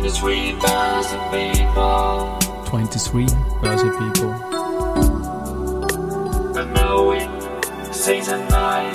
23 0.00 0.54
Börse 0.54 1.18
People. 1.30 2.38
23 2.64 3.26
Börse 3.60 3.90
People. 3.98 4.32
And 6.58 6.72
now 6.72 7.10
in 7.10 7.28
season 7.92 8.48
9. 8.48 8.94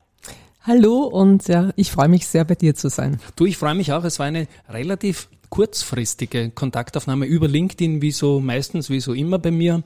Hallo 0.66 1.02
und 1.02 1.46
ja, 1.46 1.74
ich 1.76 1.92
freue 1.92 2.08
mich 2.08 2.26
sehr 2.26 2.46
bei 2.46 2.54
dir 2.54 2.74
zu 2.74 2.88
sein. 2.88 3.20
Du, 3.36 3.44
ich 3.44 3.58
freue 3.58 3.74
mich 3.74 3.92
auch. 3.92 4.02
Es 4.02 4.18
war 4.18 4.24
eine 4.24 4.48
relativ 4.66 5.28
kurzfristige 5.50 6.52
Kontaktaufnahme 6.52 7.26
über 7.26 7.46
LinkedIn, 7.48 8.00
wie 8.00 8.12
so 8.12 8.40
meistens, 8.40 8.88
wie 8.88 9.00
so 9.00 9.12
immer 9.12 9.38
bei 9.38 9.50
mir. 9.50 9.82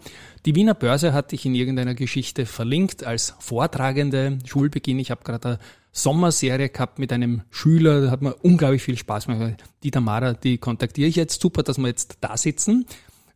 Die 0.46 0.54
Wiener 0.54 0.74
Börse 0.74 1.12
hatte 1.12 1.34
ich 1.34 1.44
in 1.44 1.56
irgendeiner 1.56 1.96
Geschichte 1.96 2.46
verlinkt 2.46 3.02
als 3.02 3.34
Vortragende. 3.40 4.38
Schulbeginn. 4.44 5.00
Ich 5.00 5.10
habe 5.10 5.24
gerade 5.24 5.48
eine 5.48 5.58
Sommerserie 5.90 6.68
gehabt 6.68 7.00
mit 7.00 7.12
einem 7.12 7.42
Schüler. 7.50 8.02
Da 8.02 8.12
hat 8.12 8.22
mir 8.22 8.36
unglaublich 8.36 8.84
viel 8.84 8.96
Spaß 8.96 9.26
gemacht. 9.26 9.64
Die 9.82 9.90
Tamara, 9.90 10.34
die 10.34 10.58
kontaktiere 10.58 11.08
ich 11.08 11.16
jetzt. 11.16 11.42
Super, 11.42 11.64
dass 11.64 11.78
wir 11.78 11.88
jetzt 11.88 12.18
da 12.20 12.36
sitzen. 12.36 12.86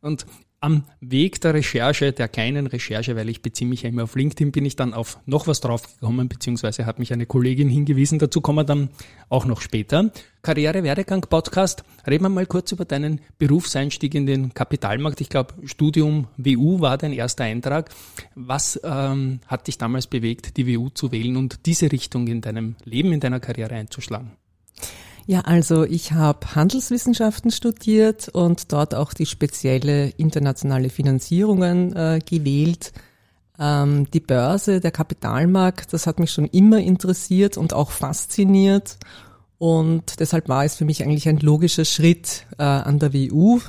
Und 0.01 0.27
am 0.63 0.85
Weg 1.01 1.41
der 1.41 1.55
Recherche, 1.55 2.13
der 2.13 2.29
kleinen 2.29 2.69
Recherche, 2.69 3.17
weil 3.17 3.29
ich 3.29 3.43
beziehe 3.43 3.69
mich 3.69 3.83
ja 3.83 3.89
immer 3.89 4.05
auf 4.05 4.15
LinkedIn, 4.15 4.53
bin 4.53 4.65
ich 4.65 4.77
dann 4.77 4.95
auf 4.95 5.19
noch 5.27 5.49
was 5.49 5.61
draufgekommen, 5.61 6.29
beziehungsweise 6.29 6.87
hat 6.87 7.01
mich 7.01 7.13
eine 7.13 7.27
Kollegin 7.27 7.69
hingewiesen. 7.69 8.21
Dazu 8.21 8.41
kommen 8.41 8.59
wir 8.59 8.65
dann 8.65 8.91
auch 9.29 9.45
noch 9.45 9.61
später. 9.61 10.13
Karriere 10.41 10.85
Werdegang 10.85 11.23
Podcast. 11.23 11.83
Reden 12.07 12.25
wir 12.25 12.29
mal 12.29 12.47
kurz 12.47 12.71
über 12.71 12.85
deinen 12.85 13.21
Berufseinstieg 13.39 14.15
in 14.15 14.27
den 14.27 14.55
Kapitalmarkt. 14.55 15.21
Ich 15.21 15.29
glaube, 15.29 15.55
Studium 15.65 16.29
WU 16.37 16.81
war 16.81 16.97
dein 16.97 17.13
erster 17.13 17.45
Eintrag. 17.45 17.91
Was 18.37 18.81
ähm, 18.85 19.41
hat 19.49 19.67
dich 19.67 19.79
damals 19.79 20.07
bewegt, 20.07 20.57
die 20.57 20.67
WU 20.67 20.91
zu 20.91 21.11
wählen 21.11 21.37
und 21.37 21.67
diese 21.67 21.91
Richtung 21.91 22.29
in 22.29 22.41
deinem 22.41 22.77
Leben, 22.85 23.13
in 23.13 23.19
deiner 23.21 23.41
Karriere 23.41 23.75
einzuschlagen? 23.75 24.31
Ja, 25.27 25.41
also 25.41 25.85
ich 25.85 26.13
habe 26.13 26.55
Handelswissenschaften 26.55 27.51
studiert 27.51 28.29
und 28.29 28.73
dort 28.73 28.95
auch 28.95 29.13
die 29.13 29.27
spezielle 29.27 30.09
internationale 30.17 30.91
Finanzierungen 30.91 31.95
äh, 31.95 32.19
gewählt. 32.29 32.93
Ähm, 33.59 34.11
die 34.11 34.21
Börse, 34.21 34.81
der 34.81 34.91
Kapitalmarkt, 34.91 35.93
das 35.93 36.07
hat 36.07 36.19
mich 36.19 36.33
schon 36.33 36.47
immer 36.47 36.79
interessiert 36.79 37.57
und 37.57 37.73
auch 37.73 37.93
fasziniert. 37.93 38.99
Und 39.59 40.19
deshalb 40.19 40.49
war 40.49 40.65
es 40.65 40.75
für 40.75 40.85
mich 40.85 41.05
eigentlich 41.05 41.29
ein 41.29 41.39
logischer 41.39 41.85
Schritt 41.85 42.47
äh, 42.59 42.65
an 42.65 42.99
der 42.99 43.15
WU, 43.15 43.61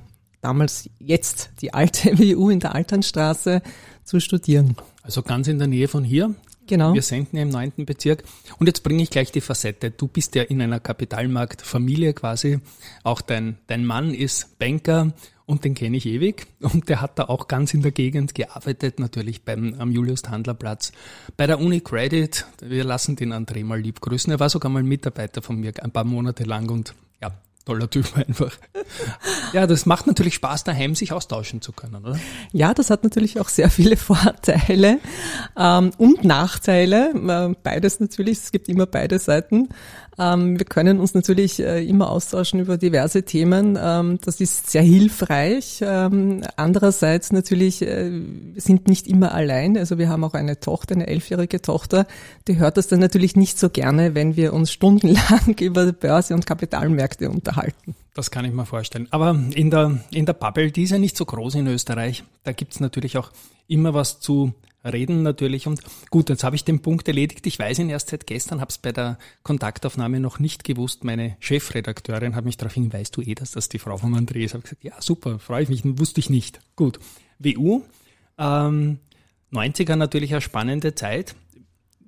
damals 0.42 0.90
jetzt 0.98 1.52
die 1.62 1.74
alte 1.74 2.18
WU 2.18 2.50
in 2.50 2.62
der 2.62 2.74
Alternstraße, 2.74 3.62
zu 4.04 4.20
studieren. 4.20 4.76
Also 5.04 5.22
ganz 5.22 5.48
in 5.48 5.60
der 5.60 5.68
Nähe 5.68 5.88
von 5.88 6.04
hier, 6.04 6.34
Genau. 6.68 6.94
Wir 6.94 7.02
senden 7.02 7.38
ja 7.38 7.44
im 7.44 7.50
neunten 7.50 7.86
Bezirk. 7.86 8.24
Und 8.60 8.68
jetzt 8.68 8.84
bringe 8.84 9.04
ich 9.04 9.10
gleich 9.10 9.32
die 9.32 9.42
Facette. 9.42 9.92
Du 9.92 10.08
bist 10.08 10.36
ja 10.36 10.44
in 10.44 10.62
einer 10.62 10.80
Kapitalmarktfamilie 10.80 12.14
quasi. 12.14 12.60
Auch 13.04 13.22
dein, 13.22 13.58
dein 13.68 13.86
Mann 13.86 14.14
ist 14.14 14.58
Banker 14.60 15.14
und 15.46 15.66
den 15.66 15.76
kenne 15.76 15.98
ich 15.98 16.06
ewig. 16.06 16.48
Und 16.62 16.90
der 16.90 17.02
hat 17.02 17.20
da 17.20 17.26
auch 17.26 17.48
ganz 17.48 17.74
in 17.74 17.82
der 17.82 17.92
Gegend 17.92 18.34
gearbeitet, 18.34 19.00
natürlich 19.00 19.44
beim, 19.44 19.76
am 19.78 19.92
Julius-Tandler-Platz. 19.92 20.94
Bei 21.36 21.48
der 21.48 21.60
Uni 21.60 21.82
Credit, 21.82 22.46
wir 22.62 22.84
lassen 22.84 23.16
den 23.16 23.34
André 23.34 23.66
mal 23.66 23.80
lieb 23.80 24.00
grüßen. 24.00 24.32
Er 24.32 24.40
war 24.40 24.50
sogar 24.50 24.72
mal 24.72 24.84
Mitarbeiter 24.84 25.42
von 25.42 25.60
mir 25.60 25.74
ein 25.82 25.92
paar 25.92 26.06
Monate 26.06 26.44
lang 26.44 26.70
und 26.70 26.96
ja, 27.22 27.34
toller 27.66 27.90
Typ 27.90 28.06
einfach. 28.18 28.54
Ja, 29.54 29.68
das 29.68 29.86
macht 29.86 30.08
natürlich 30.08 30.36
Spaß, 30.36 30.64
daheim 30.64 30.96
sich 30.96 31.14
austauschen 31.14 31.62
zu 31.62 31.72
können, 31.72 31.96
oder? 31.96 32.20
Ja, 32.52 32.74
das 32.74 32.90
hat 32.90 33.04
natürlich 33.04 33.40
auch 33.40 33.50
sehr 33.50 33.70
viele 33.70 33.98
Vorteile 33.98 35.00
ähm, 35.58 35.92
und 35.98 36.24
Nachteile. 36.24 37.14
Äh, 37.14 37.56
beides 37.64 38.00
natürlich, 38.00 38.40
es 38.40 38.52
gibt 38.52 38.68
immer 38.70 38.86
beide 38.86 39.20
Seiten. 39.20 39.70
Ähm, 40.20 40.60
wir 40.60 40.66
können 40.66 41.00
uns 41.00 41.14
natürlich 41.14 41.60
äh, 41.60 41.84
immer 41.84 42.10
austauschen 42.10 42.60
über 42.60 42.78
diverse 42.78 43.24
Themen. 43.24 43.78
Ähm, 43.82 44.20
das 44.24 44.40
ist 44.42 44.70
sehr 44.70 44.84
hilfreich. 44.84 45.80
Ähm, 45.82 46.44
andererseits 46.56 47.32
natürlich 47.32 47.82
äh, 47.82 48.12
sind 48.56 48.88
nicht 48.88 49.08
immer 49.08 49.34
allein. 49.34 49.78
Also 49.78 49.98
wir 49.98 50.10
haben 50.10 50.24
auch 50.24 50.36
eine 50.36 50.60
Tochter, 50.60 50.96
eine 50.96 51.08
elfjährige 51.08 51.62
Tochter. 51.62 52.06
Die 52.48 52.58
hört 52.58 52.78
das 52.78 52.88
dann 52.88 53.00
natürlich 53.00 53.36
nicht 53.36 53.58
so 53.58 53.70
gerne, 53.70 54.14
wenn 54.14 54.36
wir 54.36 54.54
uns 54.54 54.72
stundenlang 54.72 55.56
über 55.60 55.92
Börse 55.92 56.36
und 56.36 56.46
Kapitalmärkte 56.46 57.30
unterhalten. 57.30 57.53
Das 58.14 58.30
kann 58.30 58.46
ich 58.46 58.54
mir 58.54 58.66
vorstellen. 58.66 59.08
Aber 59.12 59.40
in 59.54 59.72
der, 59.72 60.00
in 60.12 60.26
der 60.26 60.34
Bubble, 60.34 60.72
die 60.72 60.84
ist 60.84 60.92
ja 60.92 61.00
nicht 61.00 61.18
so 61.18 61.26
groß 61.26 61.56
in 61.56 61.68
Österreich. 61.68 62.24
Da 62.44 62.52
gibt's 62.52 62.80
natürlich 62.80 63.18
auch 63.18 63.32
immer 63.68 63.94
was 63.94 64.20
zu 64.20 64.54
reden 64.86 65.24
natürlich. 65.24 65.68
Und 65.68 65.82
gut, 66.10 66.30
jetzt 66.30 66.44
habe 66.44 66.56
ich 66.56 66.64
den 66.64 66.82
Punkt 66.82 67.08
erledigt. 67.08 67.46
Ich 67.48 67.58
weiß 67.58 67.80
ihn 67.80 67.90
erst 67.90 68.10
seit 68.10 68.28
gestern, 68.28 68.60
habe 68.60 68.70
es 68.70 68.78
bei 68.78 68.92
der 68.92 69.18
Kontaktaufnahme 69.44 70.20
noch 70.20 70.40
nicht 70.40 70.64
gewusst. 70.64 71.04
Meine 71.04 71.38
Chefredakteurin 71.40 72.36
hat 72.36 72.46
mich 72.46 72.58
darauf 72.58 72.74
hingewiesen, 72.74 73.00
weißt 73.00 73.18
du 73.18 73.22
eh, 73.22 73.36
dass 73.36 73.52
das 73.52 73.70
die 73.70 73.80
Frau 73.80 73.98
von 73.98 74.14
André 74.14 74.44
ist? 74.44 74.54
Habe 74.54 74.64
gesagt, 74.64 74.84
ja 74.84 75.02
super, 75.02 75.40
freue 75.40 75.64
ich 75.64 75.70
mich, 75.70 75.82
wusste 75.86 76.20
ich 76.20 76.30
nicht. 76.30 76.60
Gut, 76.76 77.00
WU, 77.40 77.82
ähm, 78.38 79.00
90er 79.52 79.96
natürlich 79.96 80.32
eine 80.34 80.42
spannende 80.42 80.96
Zeit. 80.96 81.36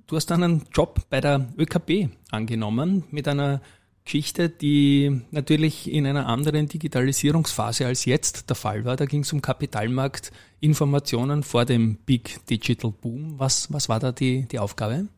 Du 0.06 0.16
hast 0.16 0.26
dann 0.26 0.42
einen 0.42 0.64
Job 0.72 1.00
bei 1.10 1.20
der 1.20 1.48
ÖKB 1.58 2.10
angenommen 2.30 3.04
mit 3.10 3.26
einer 3.26 3.60
Geschichte, 4.06 4.48
die 4.48 5.20
natürlich 5.32 5.92
in 5.92 6.06
einer 6.06 6.26
anderen 6.26 6.68
Digitalisierungsphase 6.68 7.86
als 7.86 8.06
jetzt 8.06 8.48
der 8.48 8.56
Fall 8.56 8.86
war. 8.86 8.96
Da 8.96 9.04
ging 9.04 9.22
es 9.22 9.32
um 9.32 9.42
Kapitalmarktinformationen 9.42 11.42
vor 11.42 11.66
dem 11.66 11.96
Big 12.06 12.46
Digital 12.46 12.94
Boom. 12.98 13.34
Was, 13.36 13.70
was 13.72 13.90
war 13.90 14.00
da 14.00 14.12
die, 14.12 14.46
die 14.46 14.58
Aufgabe? 14.58 15.08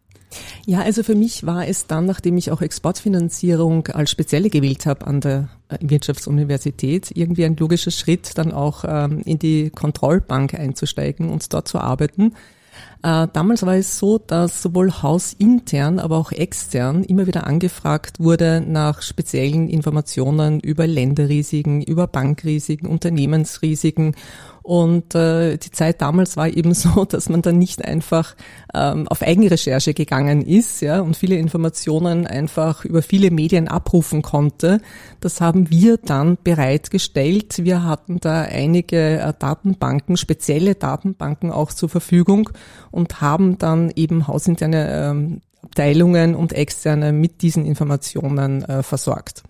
Ja, 0.67 0.81
also 0.81 1.03
für 1.03 1.15
mich 1.15 1.47
war 1.47 1.67
es 1.67 1.87
dann, 1.87 2.07
nachdem 2.07 2.37
ich 2.37 2.51
auch 2.51 2.61
Exportfinanzierung 2.61 3.87
als 3.89 4.11
Spezielle 4.11 4.51
gewählt 4.51 4.87
habe 4.87 5.07
an 5.07 5.21
der 5.21 5.49
Wirtschaftsuniversität, 5.81 7.13
irgendwie 7.15 7.45
ein 7.45 7.57
logischer 7.57 7.91
Schritt, 7.91 8.37
dann 8.37 8.53
auch 8.53 8.85
ähm, 8.87 9.21
in 9.25 9.39
die 9.39 9.71
Kontrollbank 9.71 10.55
einzusteigen 10.55 11.31
und 11.31 11.53
dort 11.53 11.69
zu 11.69 11.79
arbeiten. 11.79 12.35
Äh, 13.03 13.29
damals 13.33 13.65
war 13.65 13.77
es 13.77 13.99
so, 13.99 14.19
dass 14.19 14.63
sowohl 14.63 14.91
hausintern, 15.03 15.99
aber 15.99 16.17
auch 16.17 16.33
extern 16.33 17.05
immer 17.05 17.27
wieder 17.27 17.47
angefragt 17.47 18.19
wurde 18.19 18.61
nach 18.67 19.03
speziellen 19.03 19.69
Informationen 19.69 20.61
über 20.61 20.87
Länderrisiken, 20.87 21.83
über 21.83 22.07
Bankrisiken, 22.07 22.89
Unternehmensrisiken. 22.89 24.15
Und 24.69 25.15
äh, 25.15 25.57
die 25.57 25.71
Zeit 25.71 26.03
damals 26.03 26.37
war 26.37 26.47
eben 26.47 26.75
so, 26.75 27.07
dass 27.07 27.31
man 27.31 27.41
dann 27.41 27.59
nicht 27.59 27.83
einfach 27.83 28.37
ähm, 28.75 29.09
auf 29.09 29.23
Eigenrecherche 29.23 29.95
gegangen 29.95 30.43
ist 30.43 30.83
ja, 30.83 31.01
und 31.01 31.17
viele 31.17 31.37
Informationen 31.37 32.27
einfach 32.27 32.85
über 32.85 33.01
viele 33.01 33.31
Medien 33.31 33.67
abrufen 33.67 34.21
konnte. 34.21 34.83
Das 35.21 35.41
haben 35.41 35.71
wir 35.71 35.97
dann 35.97 36.37
bereitgestellt. 36.45 37.65
Wir 37.65 37.83
hatten 37.83 38.21
da 38.21 38.43
einige 38.43 39.19
äh, 39.21 39.33
Datenbanken, 39.39 40.19
spezielle 40.19 40.75
Datenbanken 40.75 41.51
auch 41.51 41.73
zur 41.73 41.89
Verfügung 41.89 42.51
und 42.91 43.23
haben 43.23 43.57
dann 43.57 43.91
eben 43.97 44.29
hausinterne 44.29 44.91
ähm, 44.91 45.41
Abteilungen 45.63 46.35
und 46.35 46.53
externe 46.53 47.13
mit 47.13 47.41
diesen 47.41 47.65
Informationen 47.65 48.65
äh, 48.65 48.83
versorgt. 48.83 49.45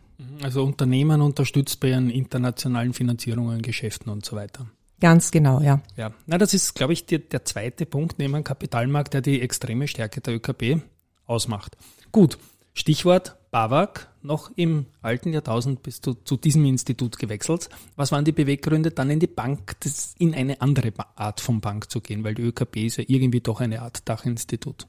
Also 0.45 0.63
Unternehmen 0.63 1.21
unterstützt 1.23 1.81
bei 1.81 1.89
ihren 1.89 2.09
internationalen 2.09 2.93
Finanzierungen, 2.93 3.63
Geschäften 3.63 4.13
und 4.13 4.25
so 4.25 4.37
weiter. 4.37 4.69
Ganz 5.01 5.31
genau, 5.31 5.61
ja. 5.61 5.81
Ja, 5.97 6.13
na, 6.27 6.39
das 6.39 6.55
ist, 6.55 6.75
glaube 6.75 6.93
ich, 6.93 7.07
die, 7.07 7.19
der 7.19 7.45
zweite 7.45 7.87
Punkt 7.87 8.19
neben 8.19 8.33
dem 8.33 8.45
Kapitalmarkt, 8.45 9.15
der 9.15 9.21
die 9.21 9.41
extreme 9.41 9.87
Stärke 9.87 10.21
der 10.21 10.35
ÖKB 10.35 10.83
ausmacht. 11.27 11.77
Gut, 12.11 12.39
Stichwort 12.75 13.37
BAWAG, 13.51 14.09
noch 14.23 14.51
im 14.57 14.87
alten 15.01 15.33
Jahrtausend 15.33 15.83
bist 15.83 16.07
du 16.07 16.13
zu 16.13 16.37
diesem 16.37 16.65
Institut 16.65 17.19
gewechselt. 17.19 17.71
Was 17.97 18.13
waren 18.13 18.25
die 18.25 18.33
Beweggründe, 18.33 18.91
dann 18.91 19.11
in 19.11 19.21
die 19.21 19.27
Bank, 19.27 19.77
das, 19.81 20.15
in 20.19 20.35
eine 20.35 20.61
andere 20.61 20.93
Art 21.15 21.41
von 21.41 21.61
Bank 21.61 21.91
zu 21.91 22.01
gehen? 22.01 22.25
Weil 22.25 22.35
die 22.35 22.43
ÖKB 22.43 22.77
ist 22.79 22.99
ja 22.99 23.05
irgendwie 23.07 23.41
doch 23.41 23.61
eine 23.61 23.83
Art 23.83 24.09
Dachinstitut. 24.09 24.87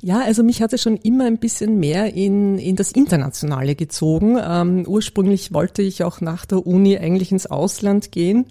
Ja, 0.00 0.20
also 0.20 0.42
mich 0.42 0.62
hat 0.62 0.72
es 0.72 0.82
schon 0.82 0.96
immer 0.96 1.26
ein 1.26 1.38
bisschen 1.38 1.78
mehr 1.78 2.14
in, 2.14 2.58
in 2.58 2.76
das 2.76 2.92
Internationale 2.92 3.74
gezogen. 3.74 4.38
Ähm, 4.40 4.84
ursprünglich 4.86 5.52
wollte 5.52 5.82
ich 5.82 6.04
auch 6.04 6.20
nach 6.20 6.46
der 6.46 6.66
Uni 6.66 6.96
eigentlich 6.96 7.32
ins 7.32 7.46
Ausland 7.46 8.12
gehen. 8.12 8.46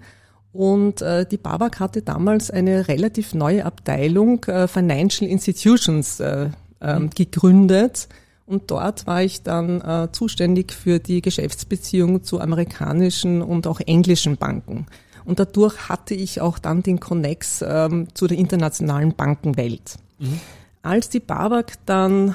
Und 0.52 1.02
äh, 1.02 1.26
die 1.26 1.36
BAWAG 1.36 1.78
hatte 1.78 2.02
damals 2.02 2.50
eine 2.50 2.88
relativ 2.88 3.34
neue 3.34 3.64
Abteilung 3.64 4.44
äh, 4.44 4.66
Financial 4.66 5.30
Institutions 5.30 6.20
äh, 6.20 6.50
äh, 6.80 6.98
mhm. 6.98 7.10
gegründet. 7.10 8.08
Und 8.46 8.70
dort 8.70 9.06
war 9.06 9.22
ich 9.22 9.42
dann 9.42 9.80
äh, 9.82 10.08
zuständig 10.10 10.72
für 10.72 10.98
die 11.00 11.20
Geschäftsbeziehung 11.20 12.24
zu 12.24 12.40
amerikanischen 12.40 13.42
und 13.42 13.66
auch 13.66 13.80
englischen 13.80 14.38
Banken. 14.38 14.86
Und 15.26 15.38
dadurch 15.38 15.90
hatte 15.90 16.14
ich 16.14 16.40
auch 16.40 16.58
dann 16.58 16.82
den 16.82 17.00
Connex 17.00 17.62
ähm, 17.62 18.08
zu 18.14 18.26
der 18.26 18.38
internationalen 18.38 19.14
Bankenwelt. 19.14 19.96
Mhm. 20.18 20.40
Als 20.80 21.10
die 21.10 21.20
BAWAG 21.20 21.72
dann, 21.84 22.34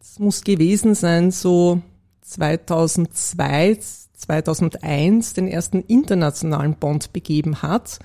es 0.00 0.18
muss 0.18 0.42
gewesen 0.42 0.96
sein, 0.96 1.30
so 1.30 1.80
2002, 2.22 3.78
2001 4.20 5.34
den 5.34 5.48
ersten 5.48 5.80
internationalen 5.80 6.74
Bond 6.74 7.12
begeben 7.12 7.62
hat, 7.62 7.98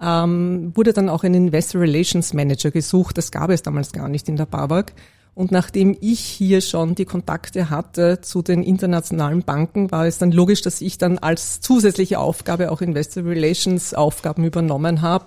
ähm, 0.00 0.72
wurde 0.74 0.92
dann 0.92 1.08
auch 1.08 1.24
ein 1.24 1.34
Investor 1.34 1.80
Relations 1.80 2.32
Manager 2.34 2.70
gesucht. 2.70 3.18
Das 3.18 3.30
gab 3.30 3.50
es 3.50 3.62
damals 3.62 3.92
gar 3.92 4.08
nicht 4.08 4.28
in 4.28 4.36
der 4.36 4.46
BAWAG. 4.46 4.92
Und 5.34 5.52
nachdem 5.52 5.96
ich 6.00 6.18
hier 6.18 6.60
schon 6.60 6.96
die 6.96 7.04
Kontakte 7.04 7.70
hatte 7.70 8.20
zu 8.20 8.42
den 8.42 8.64
internationalen 8.64 9.44
Banken, 9.44 9.92
war 9.92 10.04
es 10.04 10.18
dann 10.18 10.32
logisch, 10.32 10.62
dass 10.62 10.80
ich 10.80 10.98
dann 10.98 11.18
als 11.18 11.60
zusätzliche 11.60 12.18
Aufgabe 12.18 12.72
auch 12.72 12.80
Investor 12.80 13.24
Relations 13.24 13.94
Aufgaben 13.94 14.44
übernommen 14.44 15.00
habe 15.00 15.26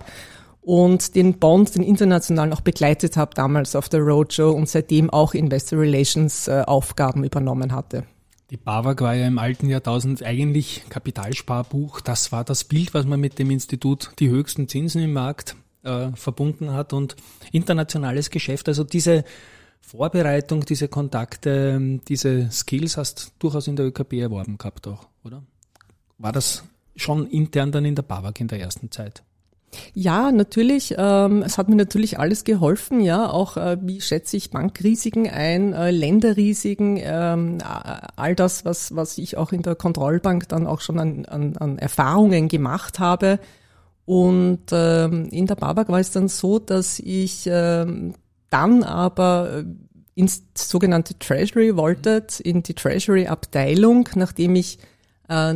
und 0.60 1.14
den 1.14 1.38
Bond, 1.38 1.74
den 1.74 1.82
internationalen 1.82 2.52
auch 2.52 2.60
begleitet 2.60 3.16
habe 3.16 3.32
damals 3.34 3.74
auf 3.74 3.88
der 3.88 4.00
Roadshow 4.00 4.50
und 4.50 4.68
seitdem 4.68 5.08
auch 5.08 5.32
Investor 5.32 5.78
Relations 5.78 6.46
äh, 6.46 6.62
Aufgaben 6.66 7.24
übernommen 7.24 7.72
hatte. 7.72 8.04
Die 8.52 8.58
BAWAG 8.58 9.00
war 9.00 9.14
ja 9.14 9.26
im 9.26 9.38
alten 9.38 9.70
Jahrtausend 9.70 10.22
eigentlich 10.22 10.84
Kapitalsparbuch. 10.90 12.02
Das 12.02 12.32
war 12.32 12.44
das 12.44 12.64
Bild, 12.64 12.92
was 12.92 13.06
man 13.06 13.18
mit 13.18 13.38
dem 13.38 13.50
Institut 13.50 14.10
die 14.18 14.28
höchsten 14.28 14.68
Zinsen 14.68 15.02
im 15.02 15.14
Markt 15.14 15.56
äh, 15.84 16.10
verbunden 16.12 16.70
hat 16.72 16.92
und 16.92 17.16
internationales 17.50 18.28
Geschäft. 18.28 18.68
Also 18.68 18.84
diese 18.84 19.24
Vorbereitung, 19.80 20.66
diese 20.66 20.88
Kontakte, 20.88 21.98
diese 22.06 22.50
Skills 22.50 22.98
hast 22.98 23.28
du 23.28 23.30
durchaus 23.38 23.68
in 23.68 23.76
der 23.76 23.86
ÖKB 23.86 24.12
erworben 24.18 24.58
gehabt 24.58 24.86
auch, 24.86 25.06
oder? 25.24 25.42
War 26.18 26.32
das 26.32 26.62
schon 26.94 27.28
intern 27.28 27.72
dann 27.72 27.86
in 27.86 27.94
der 27.94 28.02
BAWAG 28.02 28.38
in 28.38 28.48
der 28.48 28.60
ersten 28.60 28.90
Zeit? 28.90 29.22
Ja, 29.94 30.32
natürlich. 30.32 30.94
Ähm, 30.98 31.42
es 31.42 31.58
hat 31.58 31.68
mir 31.68 31.76
natürlich 31.76 32.18
alles 32.18 32.44
geholfen. 32.44 33.00
Ja, 33.00 33.30
auch 33.30 33.56
äh, 33.56 33.78
wie 33.80 34.00
schätze 34.00 34.36
ich 34.36 34.50
Bankrisiken 34.50 35.28
ein, 35.28 35.72
äh, 35.72 35.90
Länderrisiken, 35.90 36.98
ähm, 37.00 37.58
all 38.16 38.34
das, 38.34 38.64
was 38.64 38.94
was 38.94 39.18
ich 39.18 39.36
auch 39.36 39.52
in 39.52 39.62
der 39.62 39.74
Kontrollbank 39.74 40.48
dann 40.48 40.66
auch 40.66 40.80
schon 40.80 40.98
an, 40.98 41.24
an, 41.26 41.56
an 41.56 41.78
Erfahrungen 41.78 42.48
gemacht 42.48 42.98
habe. 42.98 43.38
Und 44.04 44.64
ähm, 44.72 45.28
in 45.30 45.46
der 45.46 45.54
BAWAG 45.54 45.88
war 45.88 46.00
es 46.00 46.10
dann 46.10 46.28
so, 46.28 46.58
dass 46.58 46.98
ich 46.98 47.44
ähm, 47.46 48.14
dann 48.50 48.82
aber 48.82 49.58
äh, 49.58 49.64
ins 50.14 50.42
sogenannte 50.54 51.18
Treasury 51.18 51.76
wollte, 51.76 52.26
in 52.42 52.62
die 52.62 52.74
Treasury-Abteilung, 52.74 54.08
nachdem 54.14 54.56
ich 54.56 54.78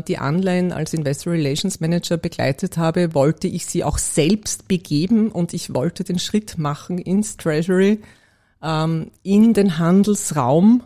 die 0.08 0.16
Anleihen 0.18 0.72
als 0.72 0.94
Investor 0.94 1.34
Relations 1.34 1.80
Manager 1.80 2.16
begleitet 2.16 2.78
habe, 2.78 3.14
wollte 3.14 3.46
ich 3.46 3.66
sie 3.66 3.84
auch 3.84 3.98
selbst 3.98 4.68
begeben 4.68 5.30
und 5.30 5.52
ich 5.52 5.74
wollte 5.74 6.02
den 6.02 6.18
Schritt 6.18 6.56
machen 6.56 6.98
ins 6.98 7.36
Treasury, 7.36 8.00
ähm, 8.62 9.10
in 9.22 9.52
den 9.52 9.78
Handelsraum. 9.78 10.82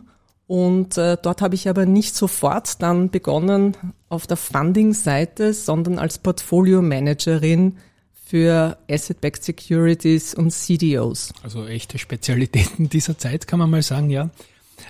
Und 0.47 0.97
äh, 0.97 1.15
dort 1.21 1.41
habe 1.41 1.55
ich 1.55 1.69
aber 1.69 1.85
nicht 1.85 2.15
sofort 2.15 2.81
dann 2.81 3.09
begonnen 3.09 3.77
auf 4.09 4.27
der 4.27 4.35
Funding-Seite, 4.35 5.53
sondern 5.53 5.97
als 5.97 6.17
Portfolio-Managerin 6.17 7.77
für 8.25 8.77
Asset-Backed 8.89 9.43
Securities 9.43 10.33
und 10.33 10.51
CDOs. 10.51 11.33
Also 11.43 11.65
echte 11.65 11.97
Spezialitäten 11.97 12.89
dieser 12.89 13.17
Zeit, 13.17 13.47
kann 13.47 13.59
man 13.59 13.69
mal 13.69 13.81
sagen, 13.83 14.09
ja. 14.09 14.29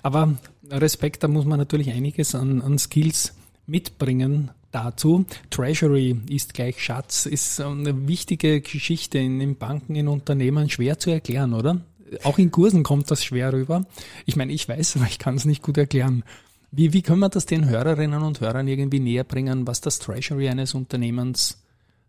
Aber 0.01 0.33
Respekt, 0.69 1.23
da 1.23 1.27
muss 1.27 1.45
man 1.45 1.59
natürlich 1.59 1.91
einiges 1.91 2.33
an, 2.33 2.61
an 2.61 2.79
Skills 2.79 3.33
mitbringen 3.71 4.51
dazu. 4.71 5.25
Treasury 5.49 6.17
ist 6.29 6.53
gleich 6.53 6.83
Schatz, 6.83 7.25
ist 7.25 7.59
eine 7.59 8.07
wichtige 8.07 8.61
Geschichte 8.61 9.17
in 9.17 9.39
den 9.39 9.55
Banken, 9.55 9.95
in 9.95 10.07
Unternehmen, 10.07 10.69
schwer 10.69 10.99
zu 10.99 11.09
erklären, 11.09 11.53
oder? 11.53 11.81
Auch 12.23 12.37
in 12.37 12.51
Kursen 12.51 12.83
kommt 12.83 13.09
das 13.09 13.23
schwer 13.23 13.53
rüber. 13.53 13.85
Ich 14.25 14.35
meine, 14.35 14.51
ich 14.51 14.67
weiß, 14.67 14.95
aber 14.97 15.07
ich 15.07 15.17
kann 15.17 15.35
es 15.35 15.45
nicht 15.45 15.63
gut 15.63 15.77
erklären. 15.77 16.23
Wie, 16.71 16.93
wie 16.93 17.01
können 17.01 17.19
wir 17.19 17.29
das 17.29 17.45
den 17.45 17.67
Hörerinnen 17.67 18.21
und 18.21 18.39
Hörern 18.39 18.67
irgendwie 18.67 18.99
näher 18.99 19.23
bringen, 19.23 19.67
was 19.67 19.81
das 19.81 19.99
Treasury 19.99 20.47
eines 20.49 20.73
Unternehmens 20.73 21.57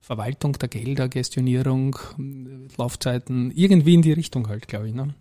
Verwaltung 0.00 0.55
der 0.55 0.69
Gelder, 0.69 1.09
Gestionierung, 1.09 1.97
Laufzeiten, 2.76 3.53
irgendwie 3.53 3.94
in 3.94 4.03
die 4.03 4.12
Richtung 4.12 4.49
halt, 4.49 4.67
glaube 4.67 4.88
ich. 4.88 4.94
Ne? 4.94 5.14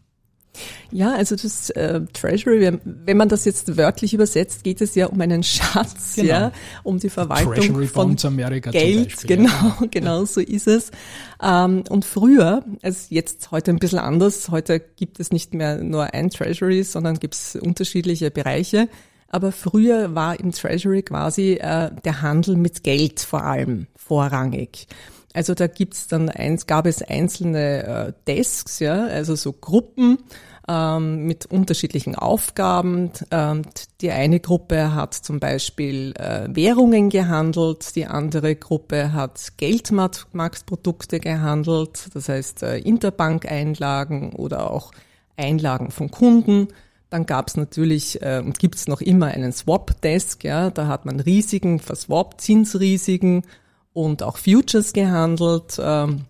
Ja, 0.92 1.14
also 1.14 1.36
das 1.36 1.70
äh, 1.72 2.02
Treasury, 2.14 2.78
wenn 2.84 3.18
man 3.18 3.30
das 3.30 3.46
jetzt 3.46 3.78
wörtlich 3.78 4.14
übersetzt, 4.14 4.64
geht 4.64 4.82
es 4.82 4.96
ja 4.96 5.08
um 5.08 5.20
einen 5.22 5.44
Schatz, 5.44 6.16
genau. 6.16 6.28
ja, 6.28 6.52
um 6.84 7.00
die 7.00 7.10
Verwaltung 7.10 7.54
Treasury 7.54 7.88
von 7.88 8.18
Amerika 8.24 8.72
Geld, 8.72 9.26
genau, 9.26 9.50
ja. 9.50 9.88
genau 9.90 10.26
so 10.26 10.42
ist 10.42 10.68
es. 10.68 10.92
Ähm, 11.42 11.84
und 11.90 12.04
früher, 12.04 12.66
also 12.82 13.06
jetzt 13.10 13.52
heute 13.52 13.72
ein 13.72 13.80
bisschen 13.80 14.00
anders, 14.00 14.50
heute 14.50 14.80
gibt 14.80 15.20
es 15.20 15.32
nicht 15.32 15.54
mehr 15.54 15.78
nur 15.82 16.14
ein 16.14 16.30
Treasury, 16.30 16.84
sondern 16.84 17.20
gibt 17.20 17.36
es 17.36 17.56
unterschiedliche 17.56 18.30
Bereiche. 18.30 18.90
Aber 19.30 19.54
früher 19.54 20.14
war 20.14 20.38
im 20.38 20.52
Treasury 20.52 21.04
quasi 21.04 21.54
äh, 21.54 21.90
der 22.04 22.22
Handel 22.22 22.58
mit 22.58 22.84
Geld 22.84 23.22
vor 23.22 23.46
allem 23.46 23.88
vorrangig. 23.96 24.88
Also 25.34 25.54
da 25.54 25.68
gibt's 25.68 26.08
dann 26.08 26.30
eins, 26.30 26.68
gab 26.68 26.86
es 26.86 27.02
einzelne 27.02 27.84
äh, 27.84 28.14
Desks, 28.28 28.80
ja, 28.80 29.06
also 29.06 29.36
so 29.36 29.54
Gruppen 29.54 30.18
ähm, 30.68 31.26
mit 31.26 31.46
unterschiedlichen 31.46 32.16
Aufgaben. 32.16 33.12
Ähm, 33.32 33.64
die 34.02 34.12
eine 34.12 34.40
Gruppe 34.40 34.94
hat 34.94 35.14
zum 35.14 35.40
Beispiel 35.40 36.14
äh, 36.18 36.48
Währungen 36.50 37.10
gehandelt, 37.10 37.96
die 37.96 38.06
andere 38.06 38.56
Gruppe 38.56 39.14
hat 39.14 39.54
Geldmarktprodukte 39.58 41.20
gehandelt, 41.20 42.08
das 42.14 42.30
heißt 42.30 42.64
äh, 42.64 42.78
Interbank-Einlagen 42.80 44.34
oder 44.34 44.70
auch 44.72 44.92
Einlagen 45.38 45.92
von 45.92 46.12
Kunden. 46.12 46.68
Dann 47.10 47.26
gab 47.26 47.50
es 47.50 47.58
natürlich 47.58 48.22
äh, 48.22 48.42
und 48.44 48.60
gibt 48.60 48.76
es 48.76 48.88
noch 48.88 49.02
immer 49.02 49.28
einen 49.28 49.52
Swap-Desk, 49.52 50.44
ja, 50.44 50.70
da 50.70 50.88
hat 50.88 51.06
man 51.06 51.20
Risiken 51.20 51.80
verswappt, 51.80 52.42
Zinsrisiken 52.42 53.44
und 53.94 54.24
auch 54.24 54.38
Futures 54.38 54.94
gehandelt. 54.94 55.80
Ähm. 55.82 56.26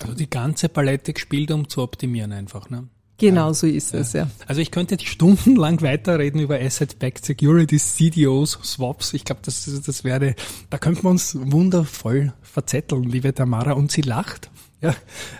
Also 0.00 0.14
die 0.14 0.28
ganze 0.28 0.68
Palette 0.68 1.12
gespielt, 1.12 1.50
um 1.50 1.68
zu 1.68 1.82
optimieren 1.82 2.32
einfach, 2.32 2.68
ne? 2.68 2.88
Genau 3.16 3.52
so 3.52 3.68
ist 3.68 3.92
ja. 3.92 4.00
es, 4.00 4.12
ja. 4.12 4.28
Also 4.46 4.60
ich 4.60 4.72
könnte 4.72 4.94
jetzt 4.94 5.06
stundenlang 5.06 5.80
weiterreden 5.82 6.40
über 6.40 6.58
Asset-Backed 6.60 7.24
Securities, 7.24 7.94
CDOs, 7.94 8.58
Swaps. 8.64 9.14
Ich 9.14 9.24
glaube, 9.24 9.40
das, 9.44 9.70
das 9.86 10.02
wäre, 10.02 10.34
da 10.70 10.78
könnten 10.78 11.04
wir 11.04 11.10
uns 11.10 11.38
wundervoll 11.40 12.32
verzetteln, 12.42 13.04
liebe 13.04 13.32
Tamara. 13.32 13.72
Und 13.72 13.92
sie 13.92 14.02
lacht. 14.02 14.50
Ja, 14.84 14.94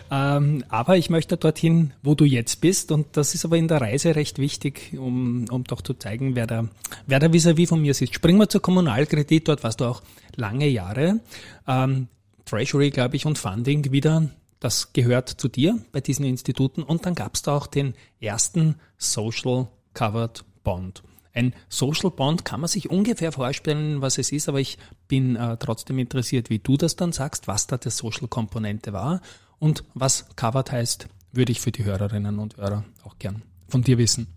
ähm, 0.09 0.63
aber 0.69 0.97
ich 0.97 1.11
möchte 1.11 1.37
dorthin, 1.37 1.93
wo 2.01 2.15
du 2.15 2.25
jetzt 2.25 2.61
bist, 2.61 2.91
und 2.91 3.15
das 3.15 3.35
ist 3.35 3.45
aber 3.45 3.57
in 3.57 3.67
der 3.67 3.79
Reise 3.79 4.15
recht 4.15 4.39
wichtig, 4.39 4.93
um, 4.97 5.45
um 5.51 5.63
doch 5.65 5.81
zu 5.81 5.93
zeigen, 5.93 6.35
wer 6.35 6.47
da, 6.47 6.67
wer 7.05 7.19
da 7.19 7.27
vis-à-vis 7.27 7.69
von 7.69 7.79
mir 7.79 7.93
sitzt. 7.93 8.15
Springen 8.15 8.39
wir 8.39 8.49
zur 8.49 8.63
Kommunalkredit, 8.63 9.47
dort 9.47 9.63
warst 9.63 9.81
du 9.81 9.85
auch 9.85 10.01
lange 10.35 10.67
Jahre. 10.67 11.19
Ähm, 11.67 12.07
Treasury, 12.45 12.89
glaube 12.89 13.17
ich, 13.17 13.27
und 13.27 13.37
Funding 13.37 13.91
wieder, 13.91 14.29
das 14.59 14.93
gehört 14.93 15.29
zu 15.29 15.47
dir 15.47 15.77
bei 15.91 16.01
diesen 16.01 16.25
Instituten. 16.25 16.81
Und 16.81 17.05
dann 17.05 17.13
gab 17.13 17.35
es 17.35 17.43
da 17.43 17.55
auch 17.55 17.67
den 17.67 17.93
ersten 18.19 18.77
Social 18.97 19.67
Covered 19.93 20.43
Bond. 20.63 21.03
Ein 21.35 21.53
Social 21.67 22.11
Bond 22.11 22.45
kann 22.45 22.61
man 22.61 22.69
sich 22.69 22.89
ungefähr 22.89 23.31
vorstellen, 23.31 24.01
was 24.01 24.17
es 24.17 24.31
ist, 24.31 24.47
aber 24.47 24.61
ich 24.61 24.77
bin 25.09 25.35
äh, 25.35 25.57
trotzdem 25.57 25.99
interessiert, 25.99 26.49
wie 26.49 26.59
du 26.59 26.77
das 26.77 26.95
dann 26.95 27.11
sagst, 27.11 27.47
was 27.47 27.67
da 27.67 27.77
die 27.77 27.89
Social 27.89 28.27
Komponente 28.27 28.93
war 28.93 29.21
und 29.59 29.83
was 29.93 30.25
Covered 30.37 30.71
heißt, 30.71 31.07
würde 31.33 31.51
ich 31.51 31.59
für 31.59 31.71
die 31.71 31.83
Hörerinnen 31.83 32.39
und 32.39 32.55
Hörer 32.55 32.85
auch 33.03 33.19
gern 33.19 33.43
von 33.67 33.81
dir 33.81 33.97
wissen. 33.97 34.27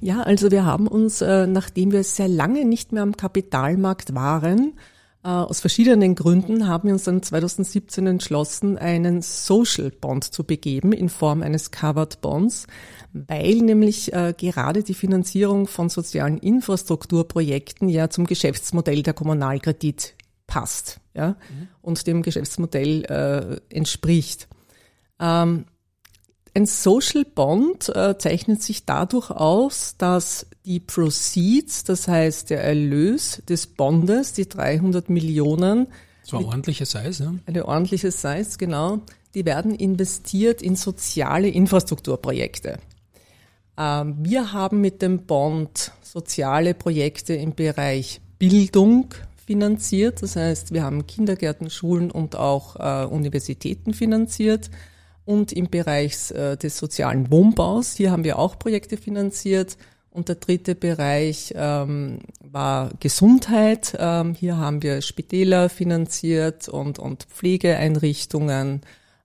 Ja, 0.00 0.22
also 0.22 0.50
wir 0.50 0.64
haben 0.64 0.88
uns, 0.88 1.20
äh, 1.20 1.46
nachdem 1.46 1.92
wir 1.92 2.04
sehr 2.04 2.28
lange 2.28 2.64
nicht 2.64 2.92
mehr 2.92 3.02
am 3.02 3.16
Kapitalmarkt 3.16 4.14
waren, 4.14 4.74
aus 5.24 5.60
verschiedenen 5.60 6.14
Gründen 6.14 6.68
haben 6.68 6.88
wir 6.88 6.92
uns 6.92 7.04
dann 7.04 7.22
2017 7.22 8.06
entschlossen, 8.06 8.76
einen 8.76 9.22
Social 9.22 9.90
Bond 9.90 10.24
zu 10.24 10.44
begeben 10.44 10.92
in 10.92 11.08
Form 11.08 11.42
eines 11.42 11.70
Covered 11.70 12.20
Bonds, 12.20 12.66
weil 13.14 13.56
nämlich 13.56 14.12
äh, 14.12 14.34
gerade 14.36 14.82
die 14.82 14.92
Finanzierung 14.92 15.66
von 15.66 15.88
sozialen 15.88 16.36
Infrastrukturprojekten 16.36 17.88
ja 17.88 18.10
zum 18.10 18.26
Geschäftsmodell 18.26 19.02
der 19.02 19.14
Kommunalkredit 19.14 20.14
passt 20.46 21.00
ja, 21.14 21.30
mhm. 21.30 21.68
und 21.80 22.06
dem 22.06 22.20
Geschäftsmodell 22.20 23.04
äh, 23.04 23.74
entspricht. 23.74 24.48
Ähm, 25.18 25.64
Ein 26.56 26.66
Social 26.66 27.24
Bond 27.24 27.88
äh, 27.88 28.16
zeichnet 28.16 28.62
sich 28.62 28.86
dadurch 28.86 29.30
aus, 29.30 29.96
dass 29.98 30.46
die 30.64 30.78
Proceeds, 30.78 31.82
das 31.82 32.06
heißt 32.06 32.50
der 32.50 32.62
Erlös 32.62 33.42
des 33.48 33.66
Bondes, 33.66 34.34
die 34.34 34.48
300 34.48 35.10
Millionen, 35.10 35.88
So 36.22 36.38
ein 36.38 36.44
ordentlicher 36.44 36.86
Size, 36.86 37.24
ja? 37.24 37.34
eine 37.46 37.66
ordentliche 37.66 38.12
Size, 38.12 38.56
genau, 38.56 39.00
die 39.34 39.44
werden 39.44 39.74
investiert 39.74 40.62
in 40.62 40.76
soziale 40.76 41.48
Infrastrukturprojekte. 41.48 42.78
Ähm, 43.76 44.16
wir 44.20 44.52
haben 44.52 44.80
mit 44.80 45.02
dem 45.02 45.26
Bond 45.26 45.90
soziale 46.02 46.74
Projekte 46.74 47.34
im 47.34 47.56
Bereich 47.56 48.20
Bildung 48.38 49.08
finanziert. 49.44 50.22
Das 50.22 50.36
heißt, 50.36 50.72
wir 50.72 50.84
haben 50.84 51.06
Kindergärten, 51.06 51.68
Schulen 51.68 52.12
und 52.12 52.36
auch 52.36 52.76
äh, 52.76 53.06
Universitäten 53.06 53.92
finanziert. 53.92 54.70
Und 55.24 55.52
im 55.52 55.70
Bereich 55.70 56.30
äh, 56.32 56.56
des 56.56 56.76
sozialen 56.76 57.30
Wohnbaus, 57.30 57.94
hier 57.94 58.10
haben 58.10 58.24
wir 58.24 58.38
auch 58.38 58.58
Projekte 58.58 58.96
finanziert. 58.96 59.76
Und 60.10 60.28
der 60.28 60.36
dritte 60.36 60.74
Bereich 60.76 61.52
ähm, 61.56 62.20
war 62.40 62.90
Gesundheit. 63.00 63.96
Ähm, 63.98 64.34
hier 64.34 64.58
haben 64.58 64.82
wir 64.82 65.02
Spitäler 65.02 65.68
finanziert 65.68 66.68
und, 66.68 67.00
und 67.00 67.24
Pflegeeinrichtungen 67.24 68.82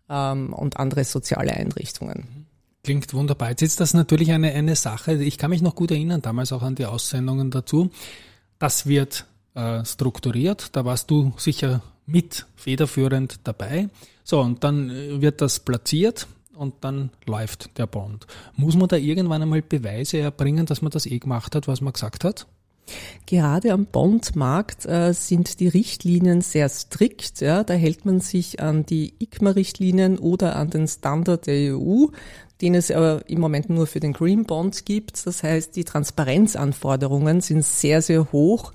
ähm, 0.09 0.53
und 0.53 0.77
andere 0.77 1.03
soziale 1.03 1.53
Einrichtungen. 1.53 2.47
Klingt 2.83 3.13
wunderbar. 3.13 3.49
Jetzt 3.49 3.61
ist 3.61 3.79
das 3.79 3.93
natürlich 3.93 4.31
eine, 4.31 4.51
eine 4.51 4.75
Sache, 4.75 5.13
ich 5.13 5.37
kann 5.37 5.51
mich 5.51 5.61
noch 5.61 5.75
gut 5.75 5.91
erinnern, 5.91 6.21
damals 6.21 6.51
auch 6.51 6.63
an 6.63 6.75
die 6.75 6.85
Aussendungen 6.85 7.51
dazu. 7.51 7.91
Das 8.57 8.87
wird 8.87 9.25
äh, 9.53 9.85
strukturiert, 9.85 10.75
da 10.75 10.85
warst 10.85 11.11
du 11.11 11.33
sicher 11.37 11.81
mit 12.11 12.45
federführend 12.55 13.39
dabei. 13.43 13.89
So, 14.23 14.41
und 14.41 14.63
dann 14.63 14.89
äh, 14.89 15.21
wird 15.21 15.41
das 15.41 15.59
platziert 15.59 16.27
und 16.55 16.75
dann 16.81 17.09
läuft 17.25 17.77
der 17.77 17.87
Bond. 17.87 18.27
Muss 18.55 18.75
man 18.75 18.87
da 18.87 18.97
irgendwann 18.97 19.41
einmal 19.41 19.61
Beweise 19.61 20.19
erbringen, 20.19 20.65
dass 20.65 20.81
man 20.81 20.91
das 20.91 21.05
eh 21.05 21.19
gemacht 21.19 21.55
hat, 21.55 21.67
was 21.67 21.81
man 21.81 21.93
gesagt 21.93 22.23
hat? 22.23 22.47
Gerade 23.25 23.71
am 23.71 23.85
Bondmarkt 23.85 24.85
äh, 24.85 25.13
sind 25.13 25.59
die 25.59 25.67
Richtlinien 25.67 26.41
sehr 26.41 26.69
strikt. 26.69 27.39
Ja, 27.41 27.63
da 27.63 27.75
hält 27.75 28.05
man 28.05 28.19
sich 28.19 28.59
an 28.59 28.85
die 28.85 29.13
ICMA-Richtlinien 29.19 30.17
oder 30.17 30.55
an 30.55 30.69
den 30.69 30.87
Standard 30.87 31.47
der 31.47 31.77
EU, 31.77 32.07
den 32.61 32.75
es 32.75 32.91
aber 32.91 33.29
im 33.29 33.39
Moment 33.39 33.69
nur 33.69 33.87
für 33.87 33.99
den 33.99 34.13
Green 34.13 34.45
Bond 34.45 34.85
gibt. 34.85 35.25
Das 35.25 35.43
heißt, 35.43 35.75
die 35.75 35.83
Transparenzanforderungen 35.83 37.41
sind 37.41 37.63
sehr, 37.63 38.01
sehr 38.01 38.31
hoch 38.31 38.73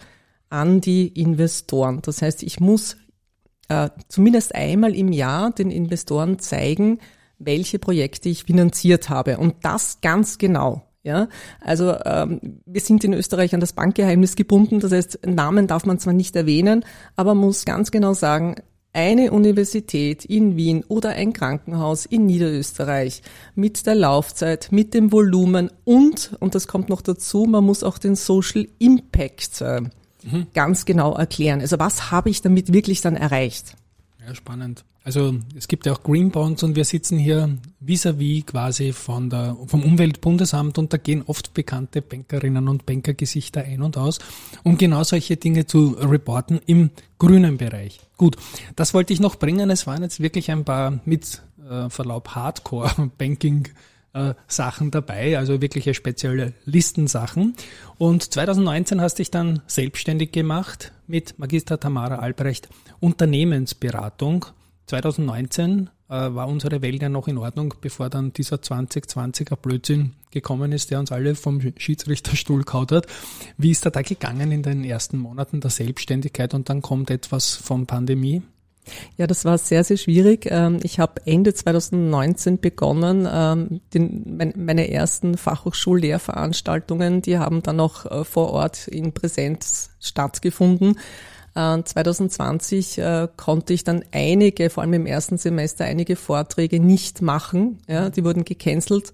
an 0.49 0.81
die 0.81 1.09
Investoren. 1.09 2.01
Das 2.03 2.23
heißt, 2.23 2.43
ich 2.45 2.61
muss 2.61 2.97
äh, 3.69 3.91
zumindest 4.09 4.55
einmal 4.55 4.95
im 4.95 5.13
Jahr 5.13 5.51
den 5.51 5.71
Investoren 5.71 6.39
zeigen, 6.39 6.99
welche 7.39 7.79
Projekte 7.79 8.29
ich 8.29 8.45
finanziert 8.45 9.09
habe. 9.09 9.39
Und 9.39 9.57
das 9.63 10.01
ganz 10.01 10.39
genau. 10.39 10.83
Ja, 11.03 11.29
also 11.61 11.95
ähm, 12.07 12.63
wir 12.65 12.81
sind 12.81 13.05
in 13.05 13.13
Österreich 13.13 13.53
an 13.53 13.61
das 13.61 13.75
Bankgeheimnis 13.75 14.37
gebunden. 14.37 14.81
Das 14.81 14.91
heißt, 14.91 15.27
Namen 15.27 15.67
darf 15.67 15.85
man 15.85 15.99
zwar 15.99 16.15
nicht 16.15 16.35
erwähnen, 16.35 16.83
aber 17.15 17.35
muss 17.35 17.67
ganz 17.67 17.91
genau 17.91 18.15
sagen, 18.15 18.57
eine 18.95 19.33
Universität 19.33 20.25
in 20.25 20.57
Wien 20.57 20.83
oder 20.89 21.11
ein 21.11 21.35
Krankenhaus 21.35 22.07
in 22.07 22.25
Niederösterreich 22.25 23.23
mit 23.55 23.87
der 23.87 23.97
Laufzeit, 23.97 24.69
mit 24.71 24.95
dem 24.95 25.13
Volumen 25.13 25.71
und, 25.85 26.37
und 26.41 26.55
das 26.55 26.69
kommt 26.69 26.89
noch 26.89 27.03
dazu, 27.03 27.45
man 27.45 27.65
muss 27.65 27.83
auch 27.83 27.99
den 27.99 28.15
Social 28.15 28.67
Impact 28.79 29.61
äh, 29.61 29.83
mhm. 30.31 30.47
ganz 30.55 30.85
genau 30.85 31.15
erklären. 31.15 31.61
Also 31.61 31.79
was 31.79 32.11
habe 32.11 32.31
ich 32.31 32.43
damit 32.43 32.73
wirklich 32.73 33.01
dann 33.01 33.17
erreicht? 33.17 33.77
Ja, 34.27 34.35
spannend. 34.35 34.85
Also 35.05 35.35
es 35.55 35.69
gibt 35.69 35.85
ja 35.85 35.93
auch 35.93 36.03
Green 36.03 36.31
Bonds 36.31 36.63
und 36.63 36.77
wir 36.77 36.87
sitzen 36.87 37.19
hier 37.19 37.59
vis-à-vis 37.81 38.43
-vis 38.43 38.47
quasi 38.47 38.93
von 38.95 39.29
der, 39.29 39.55
vom 39.67 39.83
Umweltbundesamt 39.83 40.79
und 40.79 40.95
da 40.95 40.97
gehen 40.97 41.23
oft 41.27 41.53
bekannte 41.53 42.01
Bankerinnen 42.01 42.69
und 42.69 42.87
Bankergesichter 42.87 43.65
ein 43.65 43.83
und 43.83 43.99
aus, 43.99 44.19
um 44.63 44.79
genau 44.79 45.05
solche 45.05 45.37
Dinge 45.37 45.67
zu 45.67 45.95
reporten 46.01 46.59
im 46.65 46.89
grünen 47.19 47.59
Bereich. 47.59 48.01
Gut, 48.17 48.37
das 48.77 48.95
wollte 48.95 49.13
ich 49.13 49.21
noch 49.21 49.37
bringen. 49.37 49.69
Es 49.69 49.87
waren 49.87 50.03
jetzt 50.03 50.21
wirklich 50.21 50.51
ein 50.51 50.65
paar 50.65 51.01
mit 51.05 51.43
äh, 51.69 51.91
Verlaub 51.91 52.29
Hardcore-Banking- 52.31 53.69
äh, 54.15 54.35
Sachen 54.47 54.91
dabei, 54.91 55.37
also 55.37 55.61
wirkliche 55.61 55.93
spezielle 55.93 56.55
Listensachen. 56.65 57.55
Und 57.99 58.23
2019 58.33 59.01
hast 59.01 59.19
dich 59.19 59.31
dann 59.31 59.63
selbstständig 59.67 60.33
gemacht 60.33 60.93
mit 61.07 61.39
Magister 61.39 61.79
Tamara 61.79 62.17
Albrecht 62.17 62.69
Unternehmensberatung. 63.01 64.47
2019 64.87 65.91
äh, 66.09 66.13
war 66.13 66.49
unsere 66.49 66.83
Welt 66.83 67.03
ja 67.03 67.09
noch 67.09 67.29
in 67.29 67.39
Ordnung, 67.39 67.75
bevor 67.81 68.09
dann 68.09 68.33
dieser 68.33 68.57
2020er 68.57 69.57
Blödsinn 69.57 70.13
gekommen 70.31 70.73
ist, 70.73 70.91
der 70.91 71.01
uns 71.01 71.13
alle 71.13 71.35
vom 71.35 71.61
Schiedsrichterstuhl 71.77 72.65
kaut 72.65 72.93
hat. 72.93 73.07
Wie 73.57 73.71
ist 73.71 73.87
da 73.87 73.91
da 73.91 74.03
gegangen 74.03 74.53
in 74.53 74.63
den 74.63 74.85
ersten 74.85 75.19
Monaten 75.19 75.61
der 75.61 75.71
Selbstständigkeit 75.71 76.55
und 76.55 76.69
dann 76.69 76.83
kommt 76.83 77.11
etwas 77.11 77.57
von 77.57 77.87
Pandemie? 77.87 78.43
Ja, 79.17 79.27
das 79.27 79.45
war 79.45 79.59
sehr, 79.59 79.85
sehr 79.85 79.97
schwierig. 79.97 80.47
Ähm, 80.51 80.79
ich 80.83 80.99
habe 80.99 81.23
Ende 81.27 81.55
2019 81.55 82.61
begonnen, 82.61 83.29
ähm, 83.31 83.81
meine 84.57 84.91
ersten 84.91 85.37
Fachhochschullehrveranstaltungen, 85.37 87.23
die 87.23 87.39
haben 87.39 87.63
dann 87.63 87.81
auch 87.81 88.07
äh, 88.07 88.25
vor 88.25 88.51
Ort 88.53 88.89
in 88.89 89.13
Präsenz 89.13 89.91
stattgefunden. 90.01 90.99
2020 91.57 92.99
äh, 92.99 93.29
konnte 93.37 93.75
ich 93.75 93.85
dann 93.85 94.05
einige, 94.11 94.71
vor 94.71 94.83
allem 94.83 94.95
im 94.95 95.07
ersten 95.07 95.39
Semester, 95.39 95.85
einige 95.85 96.17
Vorträge 96.17 96.81
nicht 96.81 97.23
machen. 97.23 97.79
Ja, 97.87 98.11
die 98.11 98.25
wurden 98.25 98.45
gecancelt, 98.45 99.13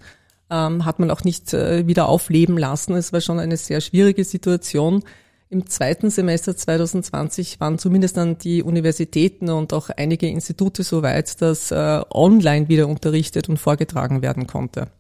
ähm, 0.49 0.87
hat 0.87 0.99
man 0.99 1.11
auch 1.11 1.23
nicht 1.23 1.53
äh, 1.53 1.87
wieder 1.87 2.09
aufleben 2.09 2.57
lassen. 2.57 2.95
Es 2.95 3.13
war 3.13 3.21
schon 3.21 3.39
eine 3.39 3.59
sehr 3.59 3.83
schwierige 3.83 4.25
Situation. 4.25 5.03
Im 5.53 5.67
zweiten 5.67 6.11
Semester 6.11 6.57
2020 6.57 7.59
waren 7.59 7.77
zumindest 7.81 8.17
dann 8.17 8.39
die 8.39 8.63
Universitäten 8.63 9.51
und 9.51 9.73
auch 9.73 9.91
einige 9.91 10.29
Institute 10.29 10.85
so 10.85 11.03
weit, 11.03 11.43
dass 11.43 11.73
äh, 11.73 12.03
online 12.09 12.69
wieder 12.69 12.87
unterrichtet 12.87 13.49
und 13.49 13.57
vorgetragen 13.57 14.23
werden 14.23 14.47
konnte. 14.47 14.93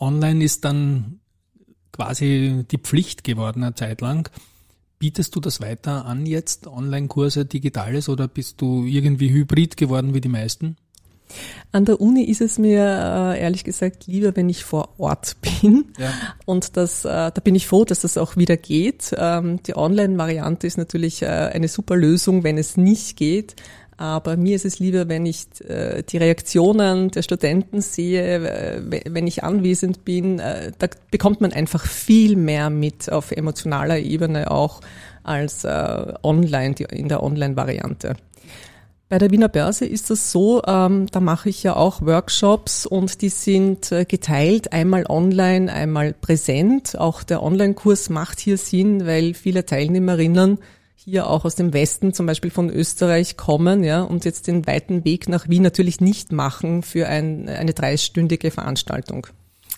Online 0.00 0.42
ist 0.42 0.64
dann 0.64 1.20
quasi 1.92 2.64
die 2.70 2.78
Pflicht 2.78 3.22
geworden 3.22 3.62
eine 3.62 3.74
Zeit 3.74 4.00
lang. 4.00 4.30
Bietest 4.98 5.36
du 5.36 5.40
das 5.40 5.60
weiter 5.60 6.06
an 6.06 6.24
jetzt, 6.24 6.66
Online-Kurse, 6.66 7.44
Digitales, 7.44 8.08
oder 8.08 8.28
bist 8.28 8.62
du 8.62 8.86
irgendwie 8.86 9.30
hybrid 9.30 9.76
geworden 9.76 10.14
wie 10.14 10.22
die 10.22 10.28
meisten? 10.28 10.76
An 11.72 11.86
der 11.86 12.00
Uni 12.00 12.24
ist 12.24 12.40
es 12.40 12.58
mir 12.58 12.80
äh, 13.34 13.40
ehrlich 13.40 13.64
gesagt 13.64 14.06
lieber, 14.06 14.36
wenn 14.36 14.48
ich 14.48 14.64
vor 14.64 14.90
Ort 14.98 15.36
bin. 15.62 15.86
Ja. 15.98 16.12
Und 16.44 16.76
das, 16.76 17.04
äh, 17.04 17.08
da 17.08 17.40
bin 17.42 17.54
ich 17.54 17.66
froh, 17.66 17.84
dass 17.84 18.02
das 18.02 18.18
auch 18.18 18.36
wieder 18.36 18.56
geht. 18.56 19.14
Ähm, 19.16 19.62
die 19.62 19.76
Online-Variante 19.76 20.66
ist 20.66 20.76
natürlich 20.76 21.22
äh, 21.22 21.26
eine 21.26 21.68
super 21.68 21.96
Lösung, 21.96 22.44
wenn 22.44 22.58
es 22.58 22.76
nicht 22.76 23.16
geht. 23.16 23.56
Aber 23.96 24.36
mir 24.36 24.56
ist 24.56 24.64
es 24.64 24.80
lieber, 24.80 25.08
wenn 25.08 25.26
ich 25.26 25.46
die 25.60 26.16
Reaktionen 26.16 27.10
der 27.12 27.22
Studenten 27.22 27.82
sehe, 27.82 28.82
wenn 29.06 29.26
ich 29.28 29.44
anwesend 29.44 30.04
bin. 30.04 30.38
Da 30.38 30.88
bekommt 31.12 31.40
man 31.40 31.52
einfach 31.52 31.86
viel 31.86 32.34
mehr 32.34 32.68
mit 32.68 33.12
auf 33.12 33.30
emotionaler 33.30 34.00
Ebene 34.00 34.50
auch 34.50 34.80
als 35.22 35.64
online, 35.64 36.74
in 36.90 37.08
der 37.08 37.22
Online-Variante. 37.22 38.16
Bei 39.12 39.18
der 39.18 39.30
Wiener 39.30 39.50
Börse 39.50 39.84
ist 39.84 40.08
das 40.08 40.32
so, 40.32 40.62
ähm, 40.66 41.06
da 41.10 41.20
mache 41.20 41.50
ich 41.50 41.62
ja 41.62 41.76
auch 41.76 42.00
Workshops 42.00 42.86
und 42.86 43.20
die 43.20 43.28
sind 43.28 43.92
äh, 43.92 44.06
geteilt, 44.06 44.72
einmal 44.72 45.04
online, 45.06 45.70
einmal 45.70 46.14
präsent. 46.14 46.98
Auch 46.98 47.22
der 47.22 47.42
Online-Kurs 47.42 48.08
macht 48.08 48.40
hier 48.40 48.56
Sinn, 48.56 49.04
weil 49.04 49.34
viele 49.34 49.66
Teilnehmerinnen 49.66 50.60
hier 50.94 51.26
auch 51.26 51.44
aus 51.44 51.56
dem 51.56 51.74
Westen, 51.74 52.14
zum 52.14 52.24
Beispiel 52.24 52.50
von 52.50 52.70
Österreich, 52.70 53.36
kommen 53.36 53.84
ja, 53.84 54.00
und 54.00 54.24
jetzt 54.24 54.46
den 54.46 54.66
weiten 54.66 55.04
Weg 55.04 55.28
nach 55.28 55.46
Wien 55.46 55.62
natürlich 55.62 56.00
nicht 56.00 56.32
machen 56.32 56.82
für 56.82 57.06
ein, 57.06 57.50
eine 57.50 57.74
dreistündige 57.74 58.50
Veranstaltung. 58.50 59.26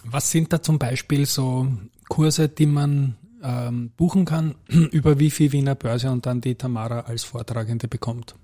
Was 0.05 0.31
sind 0.31 0.53
da 0.53 0.63
zum 0.63 0.79
Beispiel 0.79 1.27
so 1.27 1.67
Kurse, 2.09 2.49
die 2.49 2.67
man 2.67 3.17
ähm, 3.43 3.91
buchen 3.97 4.27
kann, 4.27 4.55
über 4.69 5.17
viel 5.17 5.51
Wiener 5.51 5.75
Börse 5.75 6.13
und 6.13 6.25
dann 6.25 6.41
die 6.41 6.55
Tamara 6.55 7.01
als 7.01 7.25
Vortragende 7.25 7.89
bekommt? 7.89 8.37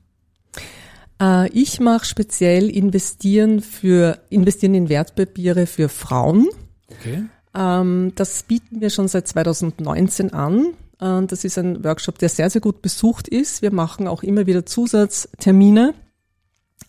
Äh, 1.20 1.48
ich 1.50 1.80
mache 1.80 2.06
speziell 2.06 2.70
investieren 2.70 3.60
für 3.60 4.18
investieren 4.30 4.74
in 4.74 4.88
Wertpapiere 4.88 5.66
für 5.66 5.88
Frauen. 5.88 6.48
Okay. 6.88 7.24
Ähm, 7.54 8.12
das 8.14 8.42
bieten 8.44 8.80
wir 8.80 8.90
schon 8.90 9.08
seit 9.08 9.28
2019 9.28 10.32
an. 10.32 10.74
Äh, 11.00 11.26
das 11.26 11.44
ist 11.44 11.58
ein 11.58 11.84
Workshop, 11.84 12.18
der 12.18 12.28
sehr, 12.28 12.50
sehr 12.50 12.60
gut 12.60 12.82
besucht 12.82 13.28
ist. 13.28 13.62
Wir 13.62 13.72
machen 13.72 14.08
auch 14.08 14.22
immer 14.22 14.46
wieder 14.46 14.64
Zusatztermine. 14.64 15.94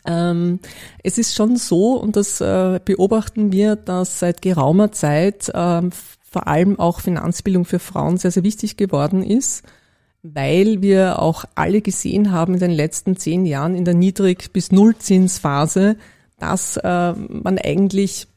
Ähm, 0.06 0.60
es 1.04 1.18
ist 1.18 1.36
schon 1.36 1.58
so, 1.58 1.94
und 1.94 2.16
das 2.16 2.42
äh, 2.42 2.80
beobachten 2.84 3.52
wir, 3.52 3.76
dass 3.76 4.20
seit 4.20 4.42
geraumer 4.42 4.92
Zeit 4.92 5.52
ähm, 5.54 5.92
vor 6.24 6.48
allem 6.48 6.80
auch 6.80 7.02
Finanzbildung 7.02 7.66
für 7.66 7.78
Frauen 7.78 8.18
sehr, 8.18 8.32
sehr 8.32 8.44
wichtig 8.44 8.78
geworden 8.78 9.22
ist 9.22 9.64
weil 10.24 10.82
wir 10.82 11.20
auch 11.20 11.46
alle 11.56 11.82
gesehen 11.82 12.32
haben 12.32 12.54
in 12.54 12.60
den 12.60 12.72
letzten 12.72 13.18
zehn 13.18 13.46
Jahren 13.46 13.76
in 13.76 13.86
der 13.86 13.96
Niedrig- 13.96 14.54
bis 14.54 14.72
Nullzinsphase, 14.72 15.98
dass 16.40 16.78
äh, 16.78 17.14
man 17.14 17.58
eigentlich 17.58 18.28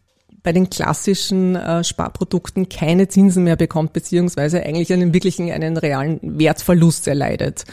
bei 0.43 0.53
den 0.53 0.69
klassischen 0.69 1.57
äh, 1.57 1.83
Sparprodukten 1.83 2.69
keine 2.69 3.09
Zinsen 3.09 3.45
mehr 3.45 3.57
bekommt, 3.57 3.93
beziehungsweise 3.95 4.63
eigentlich 4.63 4.93
einen 4.93 5.15
wirklichen, 5.15 5.51
einen 5.51 5.77
realen 5.77 6.21
Wertverlust 6.23 7.09
erleidet. 7.09 7.65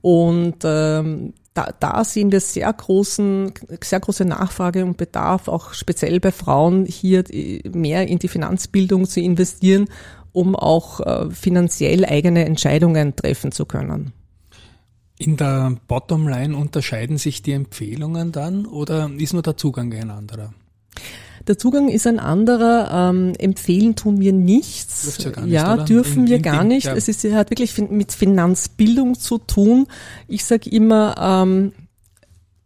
Und 0.00 0.58
ähm, 0.64 1.34
da, 1.54 1.68
da 1.78 2.04
sehen 2.04 2.32
wir 2.32 2.40
sehr 2.40 2.72
großen, 2.72 3.52
sehr 3.82 4.00
große 4.00 4.24
Nachfrage 4.24 4.84
und 4.84 4.96
Bedarf, 4.96 5.48
auch 5.48 5.74
speziell 5.74 6.18
bei 6.20 6.32
Frauen, 6.32 6.86
hier 6.86 7.24
mehr 7.72 8.08
in 8.08 8.18
die 8.18 8.28
Finanzbildung 8.28 9.06
zu 9.06 9.20
investieren, 9.20 9.86
um 10.32 10.56
auch 10.56 11.00
äh, 11.00 11.30
finanziell 11.30 12.04
eigene 12.04 12.44
Entscheidungen 12.44 13.14
treffen 13.16 13.52
zu 13.52 13.66
können. 13.66 14.12
In 15.18 15.36
der 15.36 15.76
Bottomline 15.86 16.56
unterscheiden 16.56 17.18
sich 17.18 17.42
die 17.42 17.52
Empfehlungen 17.52 18.32
dann 18.32 18.66
oder 18.66 19.10
ist 19.18 19.32
nur 19.34 19.42
der 19.42 19.56
Zugang 19.56 19.92
ein 19.94 20.10
anderer? 20.10 20.52
Der 21.46 21.58
Zugang 21.58 21.88
ist 21.88 22.06
ein 22.06 22.18
anderer. 22.18 23.10
Ähm, 23.10 23.32
empfehlen 23.38 23.94
tun 23.96 24.20
wir 24.20 24.32
nichts. 24.32 25.18
Ja, 25.18 25.30
gar 25.30 25.42
nicht, 25.44 25.52
ja 25.52 25.76
dürfen 25.76 26.22
In- 26.24 26.28
wir 26.28 26.36
in- 26.36 26.42
gar 26.42 26.62
in- 26.62 26.68
nicht. 26.68 26.86
ja. 26.86 26.94
Es 26.94 27.08
ist, 27.08 27.24
hat 27.32 27.50
wirklich 27.50 27.76
mit 27.78 28.12
Finanzbildung 28.12 29.18
zu 29.18 29.38
tun. 29.38 29.86
Ich 30.28 30.44
sage 30.44 30.70
immer, 30.70 31.14
ähm, 31.18 31.72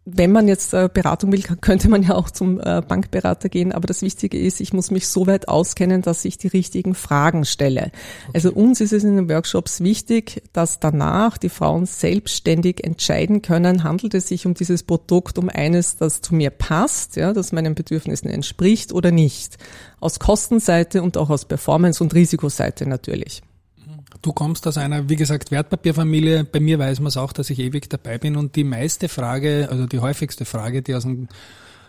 wenn 0.09 0.31
man 0.31 0.47
jetzt 0.47 0.73
äh, 0.73 0.87
Beratung 0.91 1.33
will, 1.33 1.41
könnte 1.41 1.89
man 1.89 2.01
ja 2.01 2.15
auch 2.15 2.29
zum 2.29 2.61
äh, 2.61 2.81
Bankberater 2.81 3.49
gehen. 3.49 3.73
Aber 3.73 3.87
das 3.87 4.01
Wichtige 4.01 4.39
ist, 4.39 4.61
ich 4.61 4.71
muss 4.71 4.89
mich 4.89 5.07
so 5.07 5.27
weit 5.27 5.49
auskennen, 5.49 6.01
dass 6.01 6.23
ich 6.23 6.37
die 6.37 6.47
richtigen 6.47 6.95
Fragen 6.95 7.43
stelle. 7.43 7.91
Also 8.33 8.53
uns 8.53 8.79
ist 8.79 8.93
es 8.93 9.03
in 9.03 9.17
den 9.17 9.29
Workshops 9.29 9.81
wichtig, 9.81 10.43
dass 10.53 10.79
danach 10.79 11.37
die 11.37 11.49
Frauen 11.49 11.85
selbstständig 11.85 12.85
entscheiden 12.85 13.41
können, 13.41 13.83
handelt 13.83 14.13
es 14.13 14.29
sich 14.29 14.45
um 14.45 14.53
dieses 14.53 14.83
Produkt, 14.83 15.37
um 15.37 15.49
eines, 15.49 15.97
das 15.97 16.21
zu 16.21 16.35
mir 16.35 16.51
passt, 16.51 17.17
ja, 17.17 17.33
das 17.33 17.51
meinen 17.51 17.75
Bedürfnissen 17.75 18.29
entspricht 18.29 18.93
oder 18.93 19.11
nicht. 19.11 19.57
Aus 19.99 20.19
Kostenseite 20.19 21.03
und 21.03 21.17
auch 21.17 21.29
aus 21.29 21.43
Performance- 21.43 22.01
und 22.01 22.13
Risikoseite 22.13 22.87
natürlich. 22.87 23.41
Du 24.21 24.33
kommst 24.33 24.67
aus 24.67 24.77
einer, 24.77 25.09
wie 25.09 25.15
gesagt, 25.15 25.51
Wertpapierfamilie. 25.51 26.43
Bei 26.43 26.59
mir 26.59 26.79
weiß 26.79 26.99
man 26.99 27.07
es 27.07 27.17
auch, 27.17 27.33
dass 27.33 27.49
ich 27.49 27.59
ewig 27.59 27.89
dabei 27.89 28.17
bin. 28.17 28.35
Und 28.35 28.55
die 28.55 28.63
meiste 28.63 29.09
Frage, 29.09 29.67
also 29.69 29.85
die 29.85 29.99
häufigste 29.99 30.45
Frage, 30.45 30.81
die 30.81 30.95
aus 30.95 31.03
dem 31.03 31.27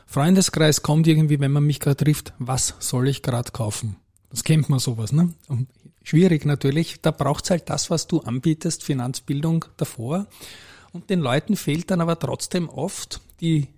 Freundeskreis 0.07 0.83
kommt 0.83 1.07
irgendwie, 1.07 1.41
wenn 1.41 1.53
man 1.53 1.65
mich 1.65 1.81
gerade 1.81 1.97
trifft, 1.97 2.33
was 2.39 2.75
soll 2.79 3.09
ich 3.09 3.23
gerade 3.23 3.53
kaufen? 3.53 3.97
Das 4.31 4.45
kennt 4.45 4.69
man 4.69 4.79
sowas, 4.79 5.13
ne? 5.13 5.33
Und 5.49 5.69
schwierig 6.03 6.45
natürlich. 6.45 7.01
Da 7.01 7.11
braucht's 7.11 7.51
halt 7.51 7.69
das, 7.71 7.91
was 7.91 8.07
du 8.07 8.21
anbietest, 8.21 8.85
Finanzbildung 8.85 9.67
davor. 9.77 10.27
Und 10.93 11.11
den 11.11 11.21
Leuten 11.21 11.57
fehlt 11.57 11.91
dann 11.91 12.01
aber 12.01 12.19
trotzdem 12.19 12.69
oft 12.69 13.21
die 13.41 13.69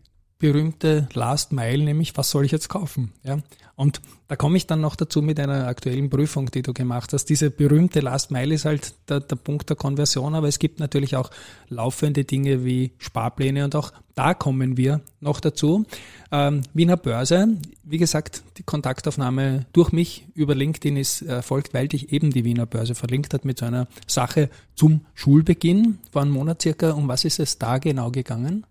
berühmte 0.41 1.09
Last 1.13 1.53
Mile, 1.53 1.85
nämlich 1.85 2.17
was 2.17 2.31
soll 2.31 2.45
ich 2.45 2.51
jetzt 2.51 2.69
kaufen? 2.69 3.13
Ja? 3.23 3.39
Und 3.77 4.03
da 4.29 4.37
komme 4.37 4.57
ich 4.57 4.67
dann 4.67 4.81
noch 4.81 4.97
dazu 4.97 5.23
mit 5.23 5.41
einer 5.41 5.67
aktuellen 5.67 6.11
Prüfung, 6.11 6.51
die 6.51 6.63
du 6.63 6.75
gemacht 6.75 7.13
hast. 7.13 7.27
Diese 7.27 7.51
berühmte 7.51 8.01
Last 8.01 8.31
Mile 8.31 8.55
ist 8.55 8.65
halt 8.65 8.95
der, 9.09 9.21
der 9.21 9.37
Punkt 9.37 9.71
der 9.71 9.77
Konversion, 9.77 10.35
aber 10.35 10.49
es 10.49 10.59
gibt 10.59 10.81
natürlich 10.81 11.17
auch 11.17 11.31
laufende 11.69 12.25
Dinge 12.25 12.65
wie 12.65 12.93
Sparpläne 12.99 13.65
und 13.65 13.75
auch 13.77 13.93
da 14.15 14.35
kommen 14.35 14.77
wir 14.77 15.01
noch 15.21 15.41
dazu. 15.41 15.87
Ähm, 16.31 16.61
Wiener 16.75 16.99
Börse, 16.99 17.57
wie 17.85 17.97
gesagt, 17.97 18.43
die 18.59 18.65
Kontaktaufnahme 18.65 19.65
durch 19.73 19.93
mich 19.93 20.27
über 20.35 20.55
LinkedIn 20.55 20.99
ist 20.99 21.23
erfolgt, 21.23 21.73
weil 21.73 21.89
dich 21.89 22.13
eben 22.13 22.31
die 22.31 22.45
Wiener 22.45 22.67
Börse 22.67 22.95
verlinkt 22.95 23.33
hat 23.33 23.47
mit 23.47 23.59
so 23.59 23.65
einer 23.65 23.89
Sache 24.07 24.51
zum 24.75 25.07
Schulbeginn 25.15 25.99
vor 26.13 26.21
einem 26.21 26.33
Monat 26.33 26.61
circa. 26.61 26.91
Um 26.91 27.09
was 27.09 27.25
ist 27.25 27.41
es 27.41 27.59
da 27.59 27.79
genau 27.79 28.11
gegangen? 28.11 28.67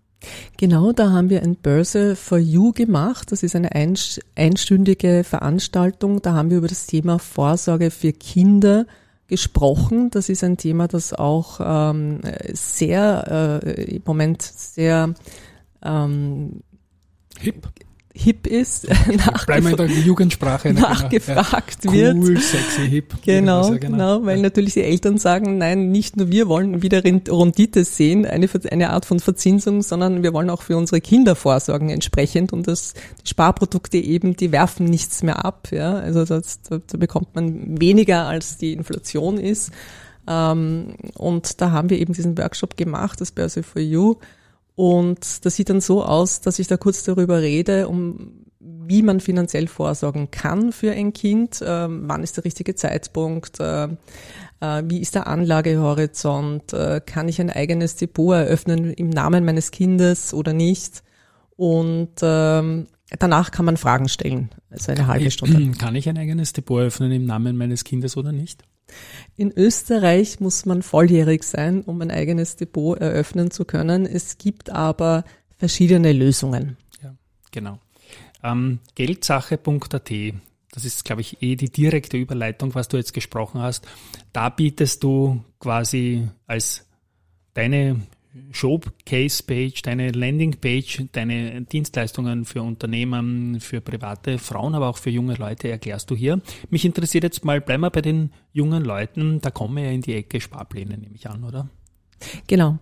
Genau, 0.58 0.92
da 0.92 1.10
haben 1.10 1.30
wir 1.30 1.42
ein 1.42 1.56
Börse 1.56 2.14
for 2.14 2.38
You 2.38 2.72
gemacht. 2.72 3.32
Das 3.32 3.42
ist 3.42 3.56
eine 3.56 3.72
einst- 3.72 4.20
einstündige 4.36 5.24
Veranstaltung. 5.24 6.20
Da 6.20 6.34
haben 6.34 6.50
wir 6.50 6.58
über 6.58 6.68
das 6.68 6.86
Thema 6.86 7.18
Vorsorge 7.18 7.90
für 7.90 8.12
Kinder 8.12 8.86
gesprochen. 9.28 10.10
Das 10.10 10.28
ist 10.28 10.44
ein 10.44 10.56
Thema, 10.56 10.88
das 10.88 11.14
auch 11.14 11.60
ähm, 11.62 12.20
sehr 12.52 13.62
äh, 13.64 13.96
im 13.96 14.02
Moment 14.04 14.42
sehr 14.42 15.14
ähm, 15.82 16.62
Hip. 17.38 17.66
Hip 18.12 18.46
ist, 18.46 18.88
der 19.46 19.86
Jugendsprache. 19.86 20.72
nachgefragt 20.72 21.84
ja. 21.84 21.92
wird. 21.92 22.16
Cool, 22.16 22.40
sexy, 22.40 22.88
hip. 22.88 23.14
Genau, 23.24 23.70
ja, 23.72 23.78
genau, 23.78 24.24
weil 24.24 24.40
natürlich 24.40 24.74
die 24.74 24.82
Eltern 24.82 25.18
sagen, 25.18 25.58
nein, 25.58 25.90
nicht 25.90 26.16
nur 26.16 26.30
wir 26.30 26.48
wollen 26.48 26.82
wieder 26.82 27.04
Rendite 27.04 27.84
sehen, 27.84 28.26
eine, 28.26 28.48
eine 28.70 28.90
Art 28.90 29.04
von 29.04 29.20
Verzinsung, 29.20 29.82
sondern 29.82 30.22
wir 30.22 30.32
wollen 30.32 30.50
auch 30.50 30.62
für 30.62 30.76
unsere 30.76 31.00
Kinder 31.00 31.36
vorsorgen 31.36 31.90
entsprechend 31.90 32.52
und 32.52 32.66
das, 32.66 32.94
die 33.24 33.28
Sparprodukte 33.28 33.98
eben, 33.98 34.36
die 34.36 34.50
werfen 34.50 34.86
nichts 34.86 35.22
mehr 35.22 35.44
ab, 35.44 35.68
ja, 35.70 35.94
also 35.94 36.24
das, 36.24 36.62
da, 36.62 36.80
da 36.84 36.98
bekommt 36.98 37.34
man 37.34 37.80
weniger 37.80 38.26
als 38.26 38.56
die 38.56 38.72
Inflation 38.72 39.38
ist. 39.38 39.70
Ähm, 40.26 40.94
und 41.14 41.60
da 41.60 41.70
haben 41.70 41.90
wir 41.90 41.98
eben 41.98 42.12
diesen 42.12 42.36
Workshop 42.36 42.76
gemacht, 42.76 43.20
das 43.20 43.32
Börse 43.32 43.62
for 43.62 43.80
You. 43.80 44.16
Und 44.80 45.44
das 45.44 45.56
sieht 45.56 45.68
dann 45.68 45.82
so 45.82 46.02
aus, 46.02 46.40
dass 46.40 46.58
ich 46.58 46.66
da 46.66 46.78
kurz 46.78 47.02
darüber 47.04 47.42
rede, 47.42 47.86
um 47.86 48.46
wie 48.60 49.02
man 49.02 49.20
finanziell 49.20 49.66
vorsorgen 49.66 50.30
kann 50.30 50.72
für 50.72 50.92
ein 50.92 51.12
Kind, 51.12 51.62
ähm, 51.62 52.04
wann 52.06 52.22
ist 52.22 52.38
der 52.38 52.46
richtige 52.46 52.74
Zeitpunkt, 52.74 53.60
äh, 53.60 53.84
äh, 53.84 54.82
wie 54.86 55.02
ist 55.02 55.16
der 55.16 55.26
Anlagehorizont, 55.26 56.72
äh, 56.72 57.02
kann 57.04 57.28
ich 57.28 57.42
ein 57.42 57.50
eigenes 57.50 57.96
Depot 57.96 58.34
eröffnen 58.34 58.94
im 58.94 59.10
Namen 59.10 59.44
meines 59.44 59.70
Kindes 59.70 60.32
oder 60.32 60.54
nicht. 60.54 61.02
Und 61.56 62.14
ähm, 62.22 62.86
danach 63.18 63.50
kann 63.50 63.64
man 63.64 63.76
Fragen 63.76 64.08
stellen, 64.08 64.50
also 64.70 64.92
eine 64.92 65.06
halbe 65.06 65.30
Stunde. 65.30 65.70
Kann 65.78 65.94
ich 65.94 66.08
ein 66.08 66.18
eigenes 66.18 66.52
Depot 66.52 66.80
öffnen 66.80 67.12
im 67.12 67.26
Namen 67.26 67.56
meines 67.56 67.84
Kindes 67.84 68.16
oder 68.16 68.32
nicht? 68.32 68.62
In 69.36 69.52
Österreich 69.52 70.40
muss 70.40 70.66
man 70.66 70.82
volljährig 70.82 71.42
sein, 71.44 71.82
um 71.82 72.00
ein 72.00 72.10
eigenes 72.10 72.56
Depot 72.56 72.98
eröffnen 72.98 73.50
zu 73.50 73.64
können. 73.64 74.06
Es 74.06 74.38
gibt 74.38 74.70
aber 74.70 75.24
verschiedene 75.56 76.12
Lösungen. 76.12 76.76
Ja, 77.02 77.14
genau. 77.50 77.78
Ähm, 78.42 78.80
Geldsache.at, 78.94 80.10
das 80.72 80.84
ist, 80.84 81.04
glaube 81.04 81.20
ich, 81.20 81.42
eh 81.42 81.56
die 81.56 81.70
direkte 81.70 82.16
Überleitung, 82.16 82.74
was 82.74 82.88
du 82.88 82.96
jetzt 82.96 83.12
gesprochen 83.12 83.60
hast. 83.60 83.86
Da 84.32 84.48
bietest 84.48 85.02
du 85.02 85.44
quasi 85.58 86.28
als 86.46 86.86
deine 87.54 88.00
Showcase-Page, 88.52 89.82
deine 89.82 90.12
Landing-Page, 90.12 91.08
deine 91.12 91.62
Dienstleistungen 91.62 92.44
für 92.44 92.62
Unternehmen, 92.62 93.60
für 93.60 93.80
private 93.80 94.38
Frauen, 94.38 94.74
aber 94.74 94.88
auch 94.88 94.98
für 94.98 95.10
junge 95.10 95.34
Leute 95.34 95.68
erklärst 95.68 96.10
du 96.10 96.16
hier. 96.16 96.40
Mich 96.68 96.84
interessiert 96.84 97.24
jetzt 97.24 97.44
mal, 97.44 97.60
bleiben 97.60 97.82
wir 97.82 97.90
bei 97.90 98.02
den 98.02 98.30
jungen 98.52 98.84
Leuten, 98.84 99.40
da 99.40 99.50
kommen 99.50 99.76
wir 99.76 99.84
ja 99.84 99.90
in 99.90 100.02
die 100.02 100.14
Ecke 100.14 100.40
Sparpläne, 100.40 100.96
nehme 100.96 101.14
ich 101.14 101.28
an, 101.28 101.44
oder? 101.44 101.68
Genau. 102.46 102.78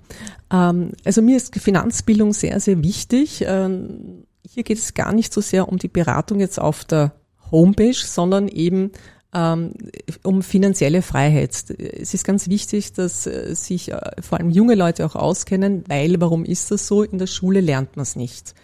Ähm, 0.52 0.92
also 1.04 1.22
mir 1.22 1.36
ist 1.36 1.54
Finanzbildung 1.54 2.32
sehr, 2.32 2.60
sehr 2.60 2.82
wichtig. 2.82 3.44
Ähm, 3.46 4.24
hier 4.46 4.64
geht 4.64 4.78
es 4.78 4.94
gar 4.94 5.12
nicht 5.12 5.32
so 5.32 5.40
sehr 5.40 5.68
um 5.68 5.78
die 5.78 5.88
Beratung 5.88 6.40
jetzt 6.40 6.58
auf 6.58 6.84
der 6.84 7.14
Homepage, 7.50 7.94
sondern 7.94 8.48
eben 8.48 8.92
um 9.30 10.42
finanzielle 10.42 11.02
Freiheit. 11.02 11.52
Es 11.78 12.14
ist 12.14 12.24
ganz 12.24 12.48
wichtig, 12.48 12.94
dass 12.94 13.26
äh, 13.26 13.54
sich 13.54 13.92
äh, 13.92 14.00
vor 14.22 14.38
allem 14.38 14.48
junge 14.48 14.74
Leute 14.74 15.04
auch 15.04 15.16
auskennen, 15.16 15.84
weil 15.86 16.18
warum 16.18 16.46
ist 16.46 16.70
das 16.70 16.86
so? 16.86 17.02
In 17.02 17.18
der 17.18 17.26
Schule 17.26 17.60
lernt 17.60 17.96
man 17.96 18.04
es 18.04 18.16
nicht. 18.16 18.54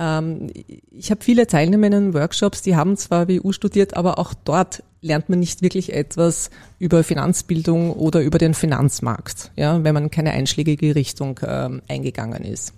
Ähm, 0.00 0.48
ich 0.90 1.10
habe 1.10 1.22
viele 1.22 1.46
Teilnehmer 1.46 1.88
in 1.88 2.14
Workshops, 2.14 2.62
die 2.62 2.76
haben 2.76 2.96
zwar 2.96 3.28
WU 3.28 3.52
studiert, 3.52 3.94
aber 3.94 4.18
auch 4.18 4.32
dort 4.32 4.82
lernt 5.02 5.28
man 5.28 5.38
nicht 5.38 5.60
wirklich 5.60 5.92
etwas 5.92 6.48
über 6.78 7.04
Finanzbildung 7.04 7.92
oder 7.92 8.22
über 8.22 8.38
den 8.38 8.54
Finanzmarkt, 8.54 9.52
ja, 9.54 9.84
wenn 9.84 9.94
man 9.94 10.10
keine 10.10 10.32
einschlägige 10.32 10.94
Richtung 10.94 11.38
ähm, 11.46 11.82
eingegangen 11.88 12.42
ist. 12.42 12.72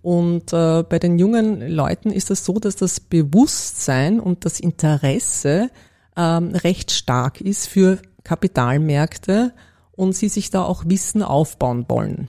Und 0.00 0.52
äh, 0.52 0.82
bei 0.82 0.98
den 0.98 1.18
jungen 1.18 1.66
Leuten 1.68 2.10
ist 2.10 2.30
es 2.30 2.44
so, 2.44 2.58
dass 2.58 2.76
das 2.76 3.00
Bewusstsein 3.00 4.18
und 4.18 4.44
das 4.46 4.60
Interesse 4.60 5.70
ähm, 6.16 6.54
recht 6.54 6.90
stark 6.90 7.40
ist 7.40 7.66
für 7.68 7.98
Kapitalmärkte 8.22 9.52
und 9.92 10.14
sie 10.14 10.28
sich 10.28 10.50
da 10.50 10.62
auch 10.64 10.84
Wissen 10.86 11.22
aufbauen 11.22 11.86
wollen. 11.88 12.28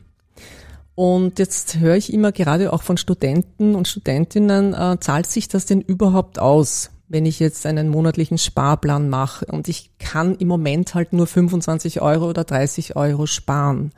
Und 0.96 1.40
jetzt 1.40 1.80
höre 1.80 1.96
ich 1.96 2.14
immer 2.14 2.32
gerade 2.32 2.72
auch 2.72 2.82
von 2.82 2.98
Studenten 2.98 3.76
und 3.76 3.88
Studentinnen, 3.88 4.74
äh, 4.74 4.98
zahlt 5.00 5.28
sich 5.28 5.50
das 5.50 5.66
denn 5.66 5.82
überhaupt 5.82 6.40
aus, 6.40 6.92
wenn 7.10 7.26
ich 7.26 7.40
jetzt 7.40 7.66
einen 7.66 7.90
monatlichen 7.90 8.38
Sparplan 8.38 9.10
mache 9.10 9.46
und 9.46 9.68
ich 9.68 9.92
kann 10.00 10.36
im 10.36 10.48
Moment 10.48 10.96
halt 10.96 11.14
nur 11.14 11.28
25 11.28 12.02
Euro 12.02 12.30
oder 12.30 12.46
30 12.46 12.96
Euro 12.96 13.26
sparen. 13.26 13.92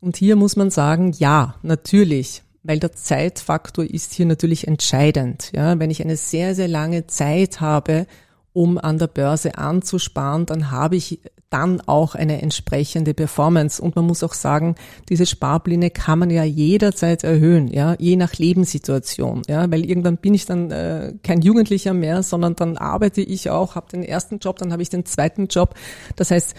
Und 0.00 0.16
hier 0.16 0.36
muss 0.36 0.54
man 0.54 0.70
sagen, 0.70 1.12
ja, 1.18 1.56
natürlich, 1.62 2.42
weil 2.62 2.78
der 2.78 2.92
Zeitfaktor 2.92 3.84
ist 3.84 4.12
hier 4.12 4.26
natürlich 4.26 4.68
entscheidend. 4.68 5.50
Ja, 5.54 5.78
wenn 5.78 5.90
ich 5.90 6.02
eine 6.02 6.16
sehr, 6.16 6.54
sehr 6.54 6.68
lange 6.68 7.06
Zeit 7.06 7.60
habe, 7.60 8.06
um 8.52 8.78
an 8.78 8.98
der 8.98 9.06
Börse 9.06 9.58
anzusparen, 9.58 10.46
dann 10.46 10.70
habe 10.70 10.96
ich 10.96 11.20
dann 11.50 11.80
auch 11.80 12.14
eine 12.14 12.42
entsprechende 12.42 13.14
Performance. 13.14 13.80
Und 13.80 13.96
man 13.96 14.06
muss 14.06 14.22
auch 14.22 14.34
sagen, 14.34 14.74
diese 15.08 15.26
Sparpläne 15.26 15.90
kann 15.90 16.18
man 16.18 16.30
ja 16.30 16.44
jederzeit 16.44 17.24
erhöhen, 17.24 17.68
ja, 17.68 17.94
je 17.98 18.16
nach 18.16 18.34
Lebenssituation, 18.34 19.42
ja, 19.48 19.70
weil 19.70 19.84
irgendwann 19.84 20.18
bin 20.18 20.34
ich 20.34 20.44
dann 20.44 20.70
äh, 20.70 21.14
kein 21.22 21.40
Jugendlicher 21.40 21.94
mehr, 21.94 22.22
sondern 22.22 22.54
dann 22.54 22.76
arbeite 22.76 23.22
ich 23.22 23.50
auch, 23.50 23.74
habe 23.74 23.90
den 23.90 24.02
ersten 24.02 24.38
Job, 24.38 24.58
dann 24.58 24.72
habe 24.72 24.82
ich 24.82 24.90
den 24.90 25.06
zweiten 25.06 25.46
Job. 25.46 25.74
Das 26.16 26.30
heißt, 26.30 26.54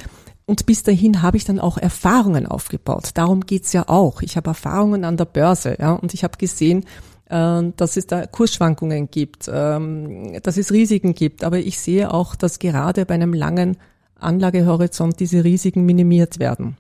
und 0.46 0.66
bis 0.66 0.82
dahin 0.82 1.22
habe 1.22 1.38
ich 1.38 1.46
dann 1.46 1.60
auch 1.60 1.78
Erfahrungen 1.78 2.48
aufgebaut. 2.48 3.12
Darum 3.14 3.42
geht's 3.46 3.72
ja 3.72 3.88
auch. 3.88 4.24
Ich 4.24 4.36
habe 4.36 4.50
Erfahrungen 4.50 5.04
an 5.04 5.16
der 5.16 5.26
Börse, 5.26 5.78
ja, 5.80 5.94
und 5.94 6.16
ich 6.16 6.24
habe 6.24 6.38
gesehen, 6.38 6.86
dass 7.30 7.96
es 7.96 8.08
da 8.08 8.26
Kursschwankungen 8.26 9.12
gibt, 9.12 9.50
ähm, 9.54 10.42
dass 10.42 10.58
es 10.58 10.72
Risiken 10.72 11.14
gibt. 11.14 11.44
Aber 11.44 11.60
ich 11.60 11.80
sehe 11.80 12.12
auch, 12.12 12.36
dass 12.36 12.60
gerade 12.60 13.06
bei 13.06 13.14
einem 13.14 13.34
langen 13.34 13.78
Anlagehorizont 14.20 15.20
diese 15.20 15.44
Risiken 15.44 15.86
minimiert 15.86 16.40
werden. 16.40 16.76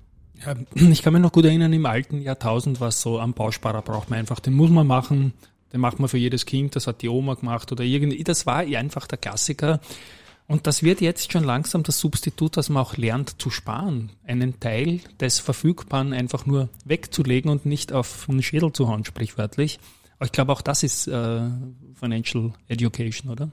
Ja, 0.46 0.56
ich 0.76 1.04
kann 1.04 1.14
mich 1.14 1.22
noch 1.22 1.32
gut 1.32 1.46
erinnern, 1.46 1.74
im 1.74 1.86
alten 1.86 2.22
Jahrtausend 2.22 2.82
war 2.82 2.90
es 2.90 3.02
so, 3.02 3.20
am 3.20 3.34
Bausparer 3.34 3.82
braucht 3.82 4.10
man 4.10 4.20
einfach, 4.20 4.40
den 4.40 4.54
muss 4.54 4.70
man 4.70 4.88
machen, 4.88 5.34
den 5.72 5.82
macht 5.82 6.00
man 6.00 6.10
für 6.10 6.18
jedes 6.18 6.46
Kind, 6.46 6.76
das 6.76 6.88
hat 6.88 7.02
die 7.02 7.10
Oma 7.10 7.36
gemacht 7.36 7.72
oder 7.72 7.84
irgendwie, 7.84 8.24
das 8.24 8.46
war 8.46 8.58
einfach 8.58 9.08
der 9.08 9.18
Klassiker. 9.18 9.80
Und 10.48 10.66
das 10.66 10.82
wird 10.82 11.00
jetzt 11.00 11.32
schon 11.32 11.44
langsam 11.44 11.84
das 11.84 12.00
Substitut, 12.00 12.58
dass 12.58 12.70
man 12.70 12.82
auch 12.82 12.98
lernt 12.98 13.40
zu 13.40 13.52
sparen, 13.52 14.10
einen 14.26 14.60
Teil 14.60 15.00
des 15.20 15.38
Verfügbaren 15.38 16.12
einfach 16.12 16.48
nur 16.48 16.70
wegzulegen 16.86 17.52
und 17.52 17.68
nicht 17.68 17.94
auf 17.94 18.26
den 18.28 18.42
Schädel 18.42 18.74
zu 18.74 18.88
hauen, 18.88 19.06
sprichwörtlich. 19.06 19.80
Ich 20.24 20.32
glaube, 20.32 20.52
auch 20.52 20.62
das 20.62 20.84
ist 20.84 21.08
äh, 21.08 21.42
Financial 21.96 22.54
Education, 22.68 23.32
oder? 23.32 23.50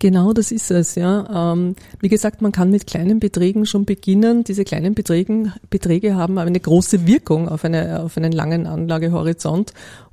Genau, 0.00 0.32
das 0.32 0.50
ist 0.50 0.70
es, 0.70 0.96
ja. 0.96 1.52
Ähm, 1.52 1.76
wie 2.00 2.08
gesagt, 2.08 2.42
man 2.42 2.50
kann 2.50 2.70
mit 2.70 2.86
kleinen 2.86 3.20
Beträgen 3.20 3.64
schon 3.66 3.84
beginnen. 3.84 4.42
Diese 4.42 4.64
kleinen 4.64 4.94
Beträgen, 4.94 5.52
Beträge 5.70 6.16
haben 6.16 6.38
eine 6.38 6.58
große 6.58 7.06
Wirkung 7.06 7.48
auf, 7.48 7.64
eine, 7.64 8.02
auf 8.02 8.16
einen 8.16 8.32
langen 8.32 8.66
Anlagehorizont. 8.66 9.72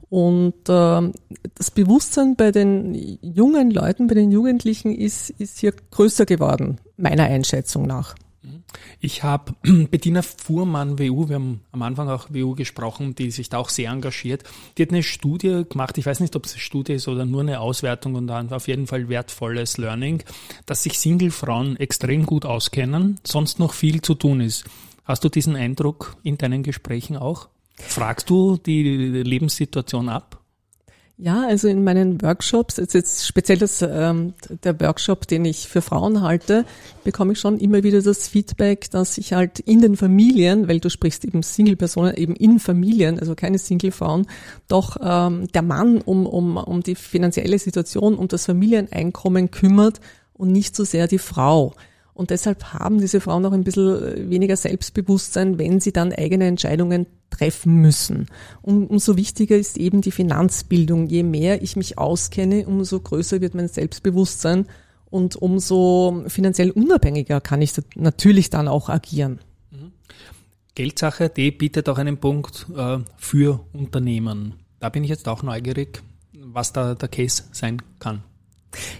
Und 0.09 0.69
äh, 0.69 1.11
das 1.55 1.71
Bewusstsein 1.73 2.35
bei 2.35 2.51
den 2.51 2.95
jungen 3.21 3.71
Leuten, 3.71 4.07
bei 4.07 4.15
den 4.15 4.31
Jugendlichen 4.31 4.93
ist, 4.93 5.29
ist 5.31 5.59
hier 5.59 5.73
größer 5.91 6.25
geworden, 6.25 6.79
meiner 6.97 7.23
Einschätzung 7.23 7.85
nach. 7.85 8.15
Ich 8.99 9.23
habe 9.23 9.53
Bettina 9.91 10.21
Fuhrmann 10.21 10.97
WU, 10.99 11.27
wir 11.27 11.35
haben 11.35 11.61
am 11.71 11.81
Anfang 11.81 12.09
auch 12.09 12.29
WU 12.29 12.55
gesprochen, 12.55 13.15
die 13.15 13.31
sich 13.31 13.49
da 13.49 13.57
auch 13.57 13.69
sehr 13.69 13.91
engagiert. 13.91 14.43
Die 14.77 14.83
hat 14.83 14.91
eine 14.91 15.03
Studie 15.03 15.65
gemacht, 15.69 15.97
ich 15.97 16.05
weiß 16.05 16.19
nicht, 16.19 16.35
ob 16.35 16.45
es 16.45 16.53
eine 16.53 16.61
Studie 16.61 16.93
ist 16.93 17.07
oder 17.07 17.25
nur 17.25 17.41
eine 17.41 17.59
Auswertung 17.59 18.15
und 18.15 18.27
dann 18.27 18.51
auf 18.51 18.67
jeden 18.67 18.87
Fall 18.87 19.09
wertvolles 19.09 19.77
Learning, 19.77 20.23
dass 20.65 20.83
sich 20.83 20.99
Single-Frauen 20.99 21.77
extrem 21.77 22.25
gut 22.25 22.45
auskennen, 22.45 23.19
sonst 23.23 23.59
noch 23.59 23.73
viel 23.73 24.01
zu 24.01 24.15
tun 24.15 24.41
ist. 24.41 24.65
Hast 25.03 25.23
du 25.23 25.29
diesen 25.29 25.55
Eindruck 25.55 26.15
in 26.23 26.37
deinen 26.37 26.63
Gesprächen 26.63 27.17
auch? 27.17 27.49
Fragst 27.75 28.29
du 28.29 28.57
die 28.57 28.83
Lebenssituation 28.83 30.09
ab? 30.09 30.38
Ja, 31.21 31.45
also 31.45 31.67
in 31.67 31.83
meinen 31.83 32.21
Workshops, 32.21 32.77
jetzt, 32.77 32.93
jetzt 32.93 33.27
speziell 33.27 33.57
das, 33.57 33.81
ähm, 33.81 34.35
der 34.63 34.79
Workshop, 34.79 35.27
den 35.27 35.43
ich 35.43 35.67
für 35.67 35.81
Frauen 35.81 36.21
halte, 36.21 36.63
bekomme 37.03 37.33
ich 37.33 37.39
schon 37.39 37.59
immer 37.59 37.83
wieder 37.83 38.01
das 38.01 38.29
Feedback, 38.29 38.89
dass 38.89 39.17
ich 39.17 39.33
halt 39.33 39.59
in 39.59 39.81
den 39.81 39.97
Familien, 39.97 40.69
weil 40.69 40.79
du 40.79 40.89
sprichst 40.89 41.25
eben 41.25 41.43
Single-Personen, 41.43 42.15
eben 42.15 42.37
in 42.37 42.57
Familien, 42.57 43.19
also 43.19 43.35
keine 43.35 43.57
Single-Frauen, 43.57 44.27
doch 44.69 44.95
ähm, 45.01 45.49
der 45.49 45.61
Mann 45.61 45.99
um, 45.99 46.25
um, 46.25 46.55
um 46.55 46.83
die 46.83 46.95
finanzielle 46.95 47.59
Situation, 47.59 48.15
um 48.15 48.29
das 48.29 48.45
Familieneinkommen 48.45 49.51
kümmert 49.51 49.99
und 50.31 50.53
nicht 50.53 50.73
so 50.73 50.85
sehr 50.85 51.07
die 51.07 51.19
Frau. 51.19 51.73
Und 52.19 52.31
deshalb 52.31 52.73
haben 52.73 52.99
diese 52.99 53.21
Frauen 53.21 53.45
auch 53.45 53.53
ein 53.53 53.63
bisschen 53.63 54.29
weniger 54.29 54.57
Selbstbewusstsein, 54.57 55.57
wenn 55.57 55.79
sie 55.79 55.93
dann 55.93 56.11
eigene 56.11 56.47
Entscheidungen 56.47 57.05
treffen 57.29 57.75
müssen. 57.75 58.25
Und 58.61 58.87
umso 58.87 59.15
wichtiger 59.15 59.55
ist 59.55 59.77
eben 59.77 60.01
die 60.01 60.11
Finanzbildung. 60.11 61.07
Je 61.07 61.23
mehr 61.23 61.61
ich 61.61 61.77
mich 61.77 61.97
auskenne, 61.97 62.67
umso 62.67 62.99
größer 62.99 63.39
wird 63.39 63.55
mein 63.55 63.69
Selbstbewusstsein 63.69 64.65
und 65.09 65.37
umso 65.37 66.25
finanziell 66.27 66.71
unabhängiger 66.71 67.39
kann 67.39 67.61
ich 67.61 67.71
natürlich 67.95 68.49
dann 68.49 68.67
auch 68.67 68.89
agieren. 68.89 69.39
Mhm. 69.71 69.93
Geldsache, 70.75 71.29
die 71.29 71.51
bietet 71.51 71.87
auch 71.87 71.99
einen 71.99 72.17
Punkt 72.17 72.67
äh, 72.75 72.97
für 73.15 73.61
Unternehmen. 73.71 74.55
Da 74.81 74.89
bin 74.89 75.05
ich 75.05 75.09
jetzt 75.09 75.29
auch 75.29 75.41
neugierig, 75.41 76.03
was 76.33 76.73
da 76.73 76.95
der 76.95 77.07
Case 77.07 77.43
sein 77.53 77.81
kann. 77.99 78.23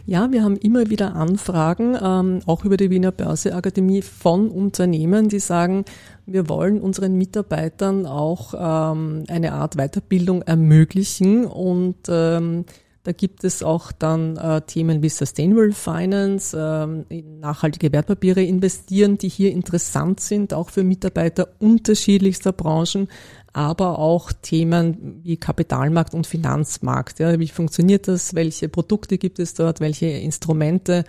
Ja, 0.05 0.31
wir 0.31 0.43
haben 0.43 0.57
immer 0.57 0.89
wieder 0.89 1.15
Anfragen, 1.15 1.95
ähm, 2.01 2.39
auch 2.45 2.65
über 2.65 2.77
die 2.77 2.89
Wiener 2.89 3.11
Börseakademie 3.11 4.01
von 4.01 4.49
Unternehmen, 4.49 5.29
die 5.29 5.39
sagen, 5.39 5.85
wir 6.25 6.49
wollen 6.49 6.81
unseren 6.81 7.15
Mitarbeitern 7.15 8.05
auch 8.05 8.53
ähm, 8.57 9.25
eine 9.27 9.53
Art 9.53 9.75
Weiterbildung 9.75 10.41
ermöglichen 10.41 11.45
und 11.45 11.97
ähm, 12.07 12.65
da 13.09 13.13
gibt 13.13 13.43
es 13.43 13.63
auch 13.63 13.91
dann 13.91 14.37
äh, 14.37 14.61
Themen 14.61 15.01
wie 15.01 15.09
Sustainable 15.09 15.71
Finance, 15.71 16.55
ähm, 16.55 17.07
in 17.09 17.39
nachhaltige 17.39 17.91
Wertpapiere 17.91 18.43
investieren, 18.43 19.17
die 19.17 19.29
hier 19.29 19.51
interessant 19.51 20.19
sind, 20.19 20.53
auch 20.53 20.69
für 20.69 20.83
Mitarbeiter 20.83 21.47
unterschiedlichster 21.57 22.51
Branchen 22.51 23.07
aber 23.51 23.97
auch 23.97 24.31
Themen 24.31 25.21
wie 25.23 25.37
Kapitalmarkt 25.37 26.13
und 26.13 26.27
Finanzmarkt. 26.27 27.17
Ja, 27.17 27.39
wie 27.39 27.47
funktioniert 27.47 28.07
das? 28.07 28.35
Welche 28.35 28.69
Produkte 28.69 29.17
gibt 29.17 29.39
es 29.39 29.55
dort? 29.55 29.79
Welche 29.79 30.05
Instrumente? 30.05 31.03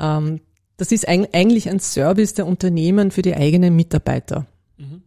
Ähm, 0.00 0.40
das 0.78 0.90
ist 0.90 1.06
eigentlich 1.06 1.70
ein 1.70 1.78
Service 1.78 2.34
der 2.34 2.48
Unternehmen 2.48 3.12
für 3.12 3.22
die 3.22 3.36
eigenen 3.36 3.76
Mitarbeiter. 3.76 4.46
Mhm. 4.78 5.02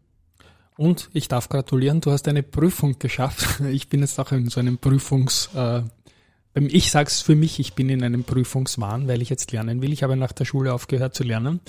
Und 0.80 1.10
ich 1.12 1.28
darf 1.28 1.50
gratulieren, 1.50 2.00
du 2.00 2.12
hast 2.12 2.26
eine 2.30 2.42
Prüfung 2.42 2.98
geschafft. 3.00 3.60
Ich 3.70 3.90
bin 3.90 4.00
jetzt 4.00 4.18
auch 4.18 4.32
in 4.32 4.48
so 4.48 4.62
einem 4.62 4.78
Prüfungs, 4.78 5.50
äh, 5.54 5.82
ich 6.56 6.92
sag's 6.92 7.22
für 7.22 7.36
mich, 7.36 7.60
ich 7.60 7.74
bin 7.74 7.90
in 7.90 8.04
einem 8.04 8.24
Prüfungswahn, 8.24 9.08
weil 9.08 9.22
ich 9.22 9.30
jetzt 9.30 9.52
lernen 9.52 9.82
will. 9.82 9.94
Ich 9.94 10.04
habe 10.04 10.16
nach 10.18 10.32
der 10.32 10.46
Schule 10.46 10.74
aufgehört 10.74 11.14
zu 11.14 11.24
lernen. 11.24 11.60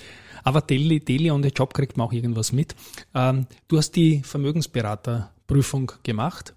Aber 0.42 0.62
Daily, 0.62 1.00
Daily 1.00 1.30
on 1.30 1.42
the 1.42 1.50
Job 1.50 1.74
kriegt 1.74 1.96
man 1.96 2.06
auch 2.06 2.12
irgendwas 2.12 2.52
mit. 2.52 2.74
Ähm, 3.14 3.46
du 3.68 3.76
hast 3.76 3.92
die 3.92 4.22
Vermögensberaterprüfung 4.22 5.92
gemacht. 6.02 6.54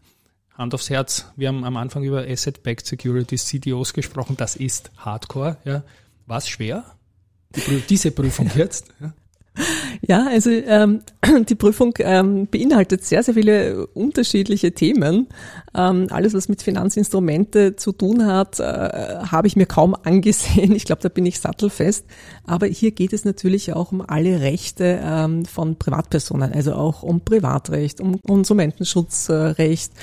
Hand 0.58 0.74
aufs 0.74 0.90
Herz, 0.90 1.32
wir 1.36 1.48
haben 1.48 1.64
am 1.64 1.78
Anfang 1.78 2.04
über 2.04 2.26
Asset-Backed 2.28 2.86
Securities, 2.86 3.46
CDOs 3.46 3.94
gesprochen. 3.94 4.38
Das 4.38 4.56
ist 4.56 4.92
Hardcore. 4.98 5.58
Ja. 5.66 5.84
War 6.26 6.38
es 6.38 6.48
schwer? 6.48 6.86
Die, 7.56 7.82
diese 7.90 8.12
Prüfung 8.12 8.50
jetzt? 8.56 8.88
Ja. 9.02 9.14
Ja, 10.06 10.28
also 10.28 10.50
ähm, 10.50 11.02
die 11.48 11.56
Prüfung 11.56 11.94
ähm, 12.00 12.48
beinhaltet 12.48 13.06
sehr, 13.06 13.24
sehr 13.24 13.36
viele 13.36 13.88
unterschiedliche 13.88 14.74
Themen. 14.74 15.28
Ähm, 15.76 16.08
alles, 16.10 16.34
was 16.34 16.50
mit 16.50 16.62
Finanzinstrumente 16.62 17.76
zu 17.76 17.92
tun 17.92 18.26
hat, 18.26 18.60
äh, 18.60 18.64
habe 18.64 19.48
ich 19.48 19.56
mir 19.56 19.66
kaum 19.66 19.96
angesehen. 20.04 20.76
Ich 20.76 20.86
glaube, 20.86 21.02
da 21.02 21.10
bin 21.10 21.26
ich 21.26 21.40
sattelfest. 21.40 22.06
Aber 22.46 22.68
hier 22.68 22.92
geht 22.92 23.14
es 23.14 23.26
natürlich 23.26 23.74
auch 23.74 23.92
um 23.92 24.02
alle 24.02 24.42
Rechte 24.42 25.00
ähm, 25.04 25.46
von 25.46 25.78
Privatpersonen, 25.78 26.52
also 26.52 26.74
auch 26.74 27.04
um 27.04 27.22
Privatrecht, 27.22 28.02
um 28.02 28.20
Konsumentenschutzrecht, 28.22 29.94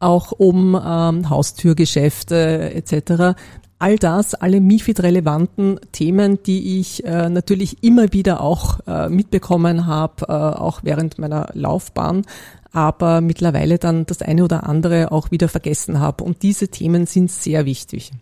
auch 0.00 0.32
um 0.32 0.74
ähm, 0.74 1.30
Haustürgeschäfte 1.30 2.74
etc 2.74 3.34
all 3.78 3.96
das, 3.96 4.34
alle 4.34 4.60
MIFID-relevanten 4.60 5.80
Themen, 5.92 6.42
die 6.42 6.80
ich 6.80 7.04
äh, 7.04 7.28
natürlich 7.28 7.82
immer 7.82 8.12
wieder 8.12 8.40
auch 8.40 8.80
äh, 8.86 9.08
mitbekommen 9.08 9.86
habe, 9.86 10.26
äh, 10.28 10.32
auch 10.32 10.80
während 10.82 11.18
meiner 11.18 11.48
Laufbahn, 11.54 12.24
aber 12.72 13.20
mittlerweile 13.20 13.78
dann 13.78 14.06
das 14.06 14.22
eine 14.22 14.44
oder 14.44 14.68
andere 14.68 15.12
auch 15.12 15.30
wieder 15.30 15.48
vergessen 15.48 16.00
habe. 16.00 16.24
Und 16.24 16.42
diese 16.42 16.68
Themen 16.68 17.06
sind 17.06 17.30
sehr 17.30 17.64
wichtig. 17.64 18.12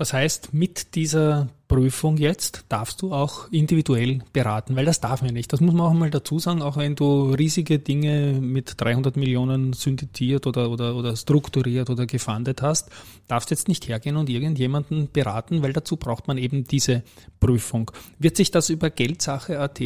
Das 0.00 0.14
heißt, 0.14 0.54
mit 0.54 0.94
dieser 0.94 1.50
Prüfung 1.68 2.16
jetzt 2.16 2.64
darfst 2.70 3.02
du 3.02 3.12
auch 3.12 3.52
individuell 3.52 4.20
beraten, 4.32 4.74
weil 4.74 4.86
das 4.86 5.00
darf 5.00 5.20
man 5.20 5.34
nicht. 5.34 5.52
Das 5.52 5.60
muss 5.60 5.74
man 5.74 5.86
auch 5.88 5.92
mal 5.92 6.08
dazu 6.08 6.38
sagen, 6.38 6.62
auch 6.62 6.78
wenn 6.78 6.96
du 6.96 7.34
riesige 7.34 7.78
Dinge 7.78 8.40
mit 8.40 8.80
300 8.80 9.18
Millionen 9.18 9.74
synthetisiert 9.74 10.46
oder, 10.46 10.70
oder, 10.70 10.96
oder 10.96 11.14
strukturiert 11.16 11.90
oder 11.90 12.06
gefundet 12.06 12.62
hast, 12.62 12.88
darfst 13.28 13.50
jetzt 13.50 13.68
nicht 13.68 13.88
hergehen 13.88 14.16
und 14.16 14.30
irgendjemanden 14.30 15.10
beraten, 15.12 15.62
weil 15.62 15.74
dazu 15.74 15.98
braucht 15.98 16.28
man 16.28 16.38
eben 16.38 16.64
diese 16.64 17.02
Prüfung. 17.38 17.90
Wird 18.18 18.38
sich 18.38 18.50
das 18.50 18.70
über 18.70 18.88
Geldsache.at 18.88 19.82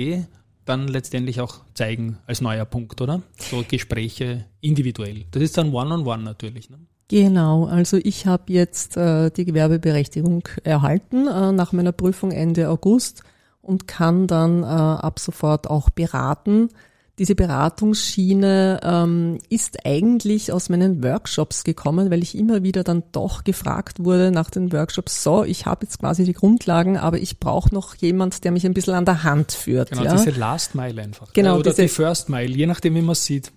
dann 0.65 0.87
letztendlich 0.87 1.41
auch 1.41 1.63
zeigen 1.75 2.19
als 2.29 2.41
neuer 2.41 2.67
Punkt, 2.67 3.01
oder? 3.01 3.23
So 3.37 3.65
Gespräche 3.67 4.45
individuell. 4.61 5.25
Das 5.33 5.43
ist 5.43 5.59
dann 5.59 5.75
One-on-One 5.75 6.05
-on 6.05 6.19
-one 6.21 6.23
natürlich. 6.23 6.71
Ne? 6.71 6.79
Genau, 7.09 7.67
also 7.67 7.99
ich 7.99 8.27
habe 8.27 8.45
jetzt 8.53 8.97
äh, 8.97 9.31
die 9.31 9.45
Gewerbeberechtigung 9.45 10.49
erhalten 10.65 11.27
äh, 11.29 11.53
nach 11.53 11.73
meiner 11.73 11.93
Prüfung 11.93 12.33
Ende 12.33 12.71
August 12.71 13.23
und 13.61 13.87
kann 13.87 14.27
dann 14.27 14.63
äh, 14.63 14.67
ab 14.67 15.19
sofort 15.19 15.69
auch 15.69 15.91
beraten. 15.91 16.71
Diese 17.19 17.35
Beratungsschiene 17.37 18.81
ähm, 18.83 19.39
ist 19.49 19.85
eigentlich 19.87 20.53
aus 20.53 20.69
meinen 20.69 21.03
Workshops 21.03 21.63
gekommen, 21.63 22.11
weil 22.11 22.23
ich 22.23 22.37
immer 22.37 22.63
wieder 22.63 22.83
dann 22.83 23.05
doch 23.13 23.45
gefragt 23.45 24.03
wurde 24.03 24.31
nach 24.33 24.51
den 24.51 24.73
Workshops, 24.73 25.23
so, 25.23 25.45
ich 25.45 25.65
habe 25.67 25.87
jetzt 25.87 26.01
quasi 26.01 26.25
die 26.25 26.33
Grundlagen, 26.33 26.97
aber 26.97 27.19
ich 27.19 27.39
brauche 27.39 27.73
noch 27.73 27.95
jemand, 27.97 28.43
der 28.45 28.51
mich 28.51 28.67
ein 28.67 28.75
bisschen 28.75 28.95
an 28.95 29.05
der 29.05 29.23
Hand 29.23 29.53
führt. 29.53 29.91
Genau, 29.91 30.05
ja? 30.05 30.13
diese 30.17 30.31
Last 30.31 30.75
Mile 30.75 31.01
einfach. 31.03 31.33
Genau, 31.33 31.55
Oder 31.59 31.71
diese- 31.71 31.83
die 31.83 31.89
First 31.89 32.29
Mile, 32.29 32.51
je 32.55 32.67
nachdem, 32.67 32.95
wie 32.97 33.03
man 33.03 33.13
es 33.13 33.25
sieht. 33.25 33.53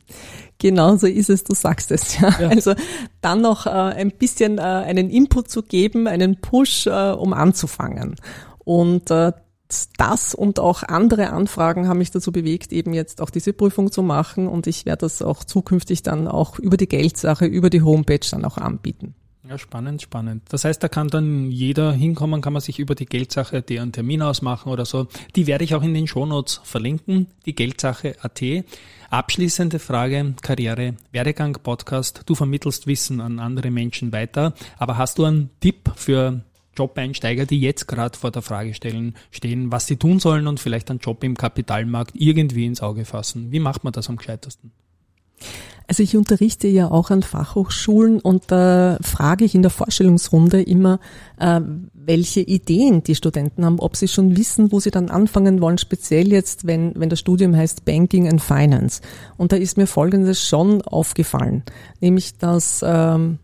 Genau 0.60 0.96
so 0.98 1.08
ist 1.08 1.30
es, 1.30 1.44
du 1.44 1.54
sagst 1.56 1.92
es. 1.92 2.20
Ja. 2.20 2.30
Ja. 2.40 2.50
Also 2.50 2.74
dann 3.22 3.42
noch 3.42 3.66
äh, 3.66 3.70
ein 3.70 4.12
bisschen 4.12 4.58
äh, 4.58 4.62
einen 4.62 5.10
Input 5.10 5.50
zu 5.50 5.62
geben, 5.64 6.08
einen 6.08 6.40
Push, 6.42 6.88
äh, 6.88 7.12
um 7.12 7.34
anzufangen. 7.34 8.16
Und 8.60 9.10
äh, 9.12 9.32
das 9.98 10.34
und 10.34 10.60
auch 10.60 10.84
andere 10.84 11.32
Anfragen 11.32 11.88
haben 11.88 11.98
mich 11.98 12.12
dazu 12.12 12.32
bewegt, 12.32 12.72
eben 12.72 12.94
jetzt 12.94 13.22
auch 13.22 13.30
diese 13.30 13.54
Prüfung 13.54 13.92
zu 13.92 14.02
machen. 14.02 14.48
Und 14.48 14.68
ich 14.68 14.86
werde 14.86 15.02
das 15.02 15.22
auch 15.22 15.44
zukünftig 15.44 16.04
dann 16.04 16.28
auch 16.28 16.60
über 16.60 16.78
die 16.78 16.88
Geldsache, 16.88 17.46
über 17.46 17.70
die 17.70 17.82
Homepage 17.82 18.20
dann 18.32 18.46
auch 18.46 18.58
anbieten. 18.58 19.16
Ja, 19.50 19.58
spannend, 19.58 20.02
spannend. 20.02 20.44
Das 20.50 20.66
heißt, 20.66 20.84
da 20.84 20.90
kann 20.90 21.08
dann 21.08 21.50
jeder 21.52 21.94
hinkommen, 21.94 22.42
kann 22.42 22.52
man 22.52 22.62
sich 22.62 22.80
über 22.80 22.96
die 22.96 23.06
Geldsache 23.06 23.64
einen 23.70 23.94
Termin 23.94 24.22
ausmachen 24.22 24.70
oder 24.70 24.84
so. 24.84 25.08
Die 25.38 25.48
werde 25.48 25.64
ich 25.64 25.74
auch 25.74 25.84
in 25.84 25.94
den 25.94 26.06
Shownotes 26.06 26.60
verlinken, 26.66 27.28
die 27.46 27.56
Geldsache 27.56 28.16
AT. 28.22 28.42
Abschließende 29.10 29.80
Frage, 29.80 30.34
Karriere, 30.42 30.96
Werdegang, 31.14 31.54
Podcast. 31.64 32.24
Du 32.26 32.36
vermittelst 32.36 32.88
Wissen 32.88 33.22
an 33.22 33.40
andere 33.40 33.72
Menschen 33.72 34.12
weiter, 34.12 34.54
aber 34.78 34.98
hast 34.98 35.18
du 35.18 35.24
einen 35.24 35.50
Tipp 35.62 35.92
für 35.96 36.42
Job-Einsteiger, 36.78 37.46
die 37.46 37.60
jetzt 37.60 37.88
gerade 37.88 38.18
vor 38.18 38.32
der 38.32 38.42
Frage 38.42 38.74
stellen, 38.74 39.16
stehen, 39.32 39.72
was 39.72 39.88
sie 39.88 39.98
tun 39.98 40.20
sollen 40.20 40.48
und 40.48 40.60
vielleicht 40.60 40.90
einen 40.90 41.00
Job 41.00 41.24
im 41.24 41.36
Kapitalmarkt 41.36 42.12
irgendwie 42.16 42.66
ins 42.66 42.82
Auge 42.82 43.06
fassen? 43.06 43.52
Wie 43.52 43.60
macht 43.60 43.84
man 43.84 43.94
das 43.94 44.10
am 44.10 44.18
gescheitesten? 44.18 44.72
Also 45.88 46.04
ich 46.04 46.18
unterrichte 46.18 46.68
ja 46.68 46.92
auch 46.92 47.12
an 47.12 47.24
Fachhochschulen 47.24 48.20
und 48.20 48.52
da 48.52 48.98
frage 49.02 49.46
ich 49.46 49.56
in 49.56 49.62
der 49.62 49.72
Vorstellungsrunde 49.72 50.62
immer, 50.62 51.00
äh, 51.40 51.62
welche 51.94 52.42
Ideen 52.42 53.04
die 53.04 53.16
Studenten 53.16 53.64
haben, 53.64 53.80
ob 53.80 53.96
sie 53.96 54.10
schon 54.10 54.36
wissen, 54.36 54.74
wo 54.74 54.82
sie 54.82 54.92
dann 54.92 55.10
anfangen 55.10 55.62
wollen, 55.62 55.78
speziell 55.78 56.28
jetzt, 56.30 56.68
wenn, 56.68 56.92
wenn 56.96 57.10
das 57.10 57.20
Studium 57.20 57.56
heißt 57.56 57.86
Banking 57.86 58.28
and 58.28 58.42
Finance. 58.42 59.02
Und 59.38 59.54
da 59.54 59.56
ist 59.56 59.78
mir 59.78 59.88
Folgendes 59.88 60.46
schon 60.46 60.82
aufgefallen, 60.82 61.64
nämlich 62.02 62.38
dass 62.38 62.84
ähm, 62.86 63.40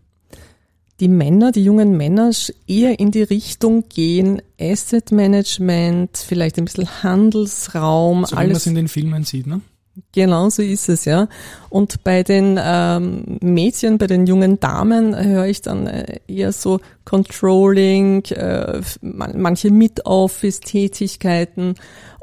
die 1.00 1.08
Männer, 1.08 1.52
die 1.52 1.64
jungen 1.64 1.98
Männer 1.98 2.32
eher 2.68 3.00
in 3.00 3.12
die 3.12 3.24
Richtung 3.24 3.86
gehen, 3.90 4.42
Asset 4.60 5.12
Management, 5.12 6.18
vielleicht 6.18 6.58
ein 6.58 6.66
bisschen 6.66 7.04
Handelsraum, 7.04 8.26
So 8.26 8.32
wie 8.32 8.36
man 8.36 8.46
alles 8.46 8.58
es 8.60 8.68
in 8.68 8.76
den 8.76 8.88
Filmen 8.88 9.24
sieht, 9.24 9.48
ne? 9.48 9.62
Genau 10.12 10.50
so 10.50 10.64
ist 10.64 10.90
es, 10.90 11.06
ja. 11.06 11.28
Und 11.74 12.04
bei 12.04 12.22
den 12.22 12.60
ähm, 12.64 13.40
Mädchen, 13.42 13.98
bei 13.98 14.06
den 14.06 14.28
jungen 14.28 14.60
Damen 14.60 15.16
äh, 15.16 15.24
höre 15.24 15.48
ich 15.48 15.64
dann 15.64 15.88
äh, 15.88 16.20
eher 16.28 16.52
so 16.52 16.80
Controlling, 17.04 18.26
äh, 18.26 18.80
man, 19.02 19.42
manche 19.42 19.72
Mid-Office-Tätigkeiten. 19.72 21.74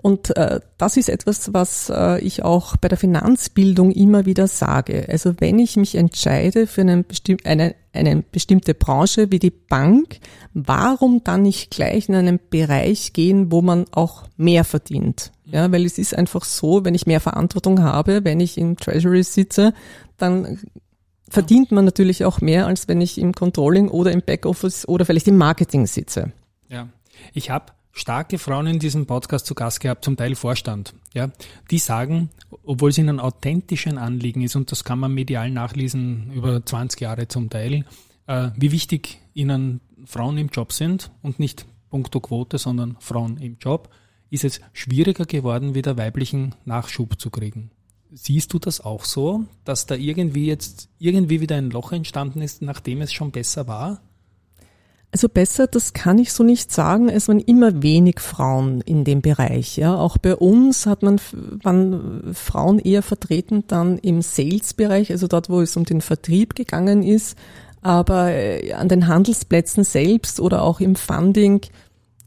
Und 0.02 0.36
äh, 0.36 0.60
das 0.78 0.96
ist 0.96 1.08
etwas, 1.08 1.52
was 1.52 1.90
äh, 1.92 2.20
ich 2.20 2.44
auch 2.44 2.76
bei 2.76 2.86
der 2.86 2.96
Finanzbildung 2.96 3.90
immer 3.90 4.24
wieder 4.24 4.46
sage. 4.46 5.08
Also 5.10 5.34
wenn 5.40 5.58
ich 5.58 5.76
mich 5.76 5.96
entscheide 5.96 6.68
für 6.68 6.82
einen 6.82 7.04
bestimm 7.04 7.38
eine, 7.42 7.74
eine 7.92 8.22
bestimmte 8.22 8.74
Branche 8.74 9.32
wie 9.32 9.40
die 9.40 9.50
Bank, 9.50 10.20
warum 10.54 11.24
dann 11.24 11.42
nicht 11.42 11.72
gleich 11.72 12.08
in 12.08 12.14
einen 12.14 12.38
Bereich 12.50 13.12
gehen, 13.12 13.50
wo 13.50 13.62
man 13.62 13.86
auch 13.90 14.28
mehr 14.36 14.62
verdient? 14.62 15.32
Ja, 15.52 15.72
weil 15.72 15.84
es 15.84 15.98
ist 15.98 16.16
einfach 16.16 16.44
so, 16.44 16.84
wenn 16.84 16.94
ich 16.94 17.06
mehr 17.06 17.20
Verantwortung 17.20 17.82
habe, 17.82 18.24
wenn 18.24 18.38
ich 18.38 18.56
im 18.56 18.76
Treasury 18.76 19.24
sitze, 19.24 19.39
dann 20.18 20.58
verdient 21.28 21.70
man 21.70 21.84
natürlich 21.84 22.24
auch 22.24 22.40
mehr, 22.40 22.66
als 22.66 22.88
wenn 22.88 23.00
ich 23.00 23.18
im 23.18 23.32
Controlling 23.32 23.88
oder 23.88 24.12
im 24.12 24.22
Backoffice 24.22 24.86
oder 24.86 25.04
vielleicht 25.04 25.28
im 25.28 25.38
Marketing 25.38 25.86
sitze. 25.86 26.32
Ja, 26.68 26.88
ich 27.32 27.50
habe 27.50 27.72
starke 27.92 28.38
Frauen 28.38 28.66
in 28.66 28.78
diesem 28.78 29.06
Podcast 29.06 29.46
zu 29.46 29.54
Gast 29.54 29.80
gehabt, 29.80 30.04
zum 30.04 30.16
Teil 30.16 30.34
Vorstand. 30.34 30.94
Ja, 31.14 31.30
die 31.70 31.78
sagen, 31.78 32.30
obwohl 32.64 32.90
es 32.90 32.98
ihnen 32.98 33.20
authentisch 33.20 33.86
ein 33.86 33.98
Anliegen 33.98 34.42
ist 34.42 34.56
und 34.56 34.70
das 34.70 34.84
kann 34.84 34.98
man 34.98 35.12
medial 35.12 35.50
nachlesen 35.50 36.32
über 36.32 36.64
20 36.64 37.00
Jahre 37.00 37.28
zum 37.28 37.50
Teil, 37.50 37.84
äh, 38.26 38.50
wie 38.56 38.72
wichtig 38.72 39.20
ihnen 39.34 39.80
Frauen 40.04 40.38
im 40.38 40.48
Job 40.48 40.72
sind 40.72 41.10
und 41.22 41.38
nicht 41.38 41.66
puncto 41.90 42.20
Quote, 42.20 42.58
sondern 42.58 42.96
Frauen 43.00 43.36
im 43.38 43.56
Job, 43.60 43.90
ist 44.30 44.44
es 44.44 44.60
schwieriger 44.72 45.26
geworden, 45.26 45.74
wieder 45.74 45.96
weiblichen 45.96 46.54
Nachschub 46.64 47.20
zu 47.20 47.30
kriegen. 47.30 47.70
Siehst 48.12 48.52
du 48.52 48.58
das 48.58 48.80
auch 48.80 49.04
so, 49.04 49.44
dass 49.64 49.86
da 49.86 49.94
irgendwie 49.94 50.46
jetzt 50.46 50.88
irgendwie 50.98 51.40
wieder 51.40 51.56
ein 51.56 51.70
Loch 51.70 51.92
entstanden 51.92 52.42
ist, 52.42 52.62
nachdem 52.62 53.02
es 53.02 53.12
schon 53.12 53.30
besser 53.30 53.68
war? 53.68 54.00
Also 55.12 55.28
besser, 55.28 55.66
das 55.66 55.92
kann 55.92 56.18
ich 56.18 56.32
so 56.32 56.44
nicht 56.44 56.70
sagen. 56.70 57.08
Es 57.08 57.26
waren 57.26 57.40
immer 57.40 57.82
wenig 57.82 58.20
Frauen 58.20 58.80
in 58.82 59.04
dem 59.04 59.22
Bereich. 59.22 59.76
Ja, 59.76 59.96
auch 59.96 60.18
bei 60.18 60.36
uns 60.36 60.86
hat 60.86 61.02
man 61.02 61.20
waren 61.62 62.32
Frauen 62.32 62.78
eher 62.78 63.02
vertreten 63.02 63.64
dann 63.66 63.98
im 63.98 64.22
Sales-Bereich, 64.22 65.10
also 65.10 65.26
dort, 65.26 65.50
wo 65.50 65.60
es 65.60 65.76
um 65.76 65.84
den 65.84 66.00
Vertrieb 66.00 66.54
gegangen 66.54 67.02
ist. 67.02 67.36
Aber 67.82 68.30
äh, 68.30 68.72
an 68.72 68.88
den 68.88 69.08
Handelsplätzen 69.08 69.82
selbst 69.82 70.38
oder 70.38 70.62
auch 70.62 70.78
im 70.80 70.94
Funding 70.94 71.62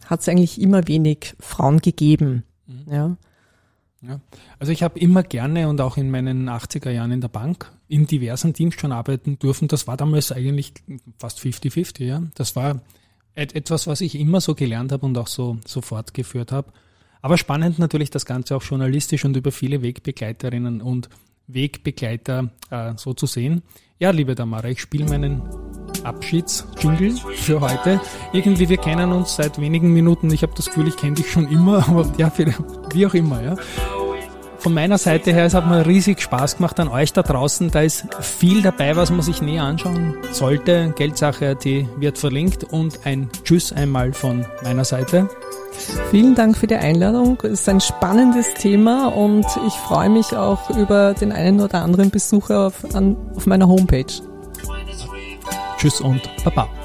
hat 0.05 0.21
es 0.21 0.27
eigentlich 0.27 0.59
immer 0.59 0.87
wenig 0.87 1.35
Frauen 1.39 1.79
gegeben. 1.79 2.43
Ja. 2.89 3.15
Ja. 4.05 4.19
Also 4.59 4.71
ich 4.73 4.83
habe 4.83 4.99
immer 4.99 5.23
gerne 5.23 5.69
und 5.69 5.79
auch 5.79 5.97
in 5.97 6.11
meinen 6.11 6.49
80er 6.49 6.91
Jahren 6.91 7.11
in 7.11 7.21
der 7.21 7.29
Bank 7.29 7.71
in 7.87 8.05
diversen 8.05 8.53
Teams 8.53 8.75
schon 8.75 8.91
arbeiten 8.91 9.39
dürfen. 9.39 9.67
Das 9.67 9.87
war 9.87 9.95
damals 9.95 10.31
eigentlich 10.31 10.73
fast 11.17 11.39
50-50, 11.39 12.03
ja. 12.03 12.23
Das 12.35 12.55
war 12.55 12.81
et 13.35 13.55
etwas, 13.55 13.87
was 13.87 14.01
ich 14.01 14.15
immer 14.19 14.41
so 14.41 14.55
gelernt 14.55 14.91
habe 14.91 15.05
und 15.05 15.17
auch 15.17 15.27
so, 15.27 15.57
so 15.65 15.81
fortgeführt 15.81 16.51
habe. 16.51 16.71
Aber 17.21 17.37
spannend 17.37 17.79
natürlich 17.79 18.09
das 18.09 18.25
Ganze 18.25 18.55
auch 18.55 18.63
journalistisch 18.63 19.23
und 19.23 19.37
über 19.37 19.51
viele 19.51 19.81
Wegbegleiterinnen 19.81 20.81
und 20.81 21.09
Wegbegleiter 21.47 22.51
äh, 22.69 22.93
so 22.97 23.13
zu 23.13 23.25
sehen. 23.25 23.63
Ja, 23.99 24.11
liebe 24.11 24.35
Tamara, 24.35 24.67
ich 24.67 24.81
spiele 24.81 25.05
meinen 25.05 25.41
Abschiedsjingle 26.03 27.15
für 27.35 27.61
heute. 27.61 27.99
Irgendwie, 28.31 28.69
wir 28.69 28.77
kennen 28.77 29.11
uns 29.11 29.35
seit 29.35 29.59
wenigen 29.59 29.93
Minuten. 29.93 30.31
Ich 30.31 30.43
habe 30.43 30.53
das 30.55 30.67
Gefühl, 30.67 30.87
ich 30.87 30.97
kenne 30.97 31.15
dich 31.15 31.31
schon 31.31 31.47
immer, 31.49 31.77
aber 31.87 32.05
ja, 32.17 32.31
wie 32.93 33.05
auch 33.05 33.13
immer, 33.13 33.41
ja. 33.41 33.55
Von 34.63 34.73
meiner 34.73 34.97
Seite 34.97 35.33
her, 35.33 35.43
es 35.43 35.53
hat 35.53 35.67
mir 35.67 35.85
riesig 35.85 36.21
Spaß 36.21 36.55
gemacht 36.55 36.79
an 36.79 36.87
euch 36.87 37.11
da 37.11 37.21
draußen. 37.21 37.69
Da 37.69 37.81
ist 37.81 38.07
viel 38.21 38.61
dabei, 38.61 38.95
was 38.95 39.11
man 39.11 39.21
sich 39.21 39.41
näher 39.41 39.63
anschauen 39.63 40.15
sollte. 40.31 40.93
Geldsache.at 40.95 41.65
wird 41.65 42.17
verlinkt 42.17 42.63
und 42.63 43.01
ein 43.03 43.29
Tschüss 43.43 43.73
einmal 43.73 44.13
von 44.13 44.45
meiner 44.63 44.85
Seite. 44.85 45.27
Vielen 46.11 46.33
Dank 46.33 46.55
für 46.55 46.67
die 46.67 46.75
Einladung. 46.75 47.37
Es 47.43 47.59
ist 47.59 47.67
ein 47.69 47.81
spannendes 47.81 48.53
Thema 48.53 49.07
und 49.07 49.45
ich 49.67 49.73
freue 49.73 50.09
mich 50.09 50.33
auch 50.33 50.69
über 50.69 51.13
den 51.13 51.33
einen 51.33 51.59
oder 51.59 51.81
anderen 51.81 52.09
Besucher 52.09 52.67
auf, 52.67 52.95
an, 52.95 53.17
auf 53.35 53.45
meiner 53.45 53.67
Homepage. 53.67 54.05
Tschüss 55.83 55.99
und 55.99 56.21
Baba. 56.45 56.82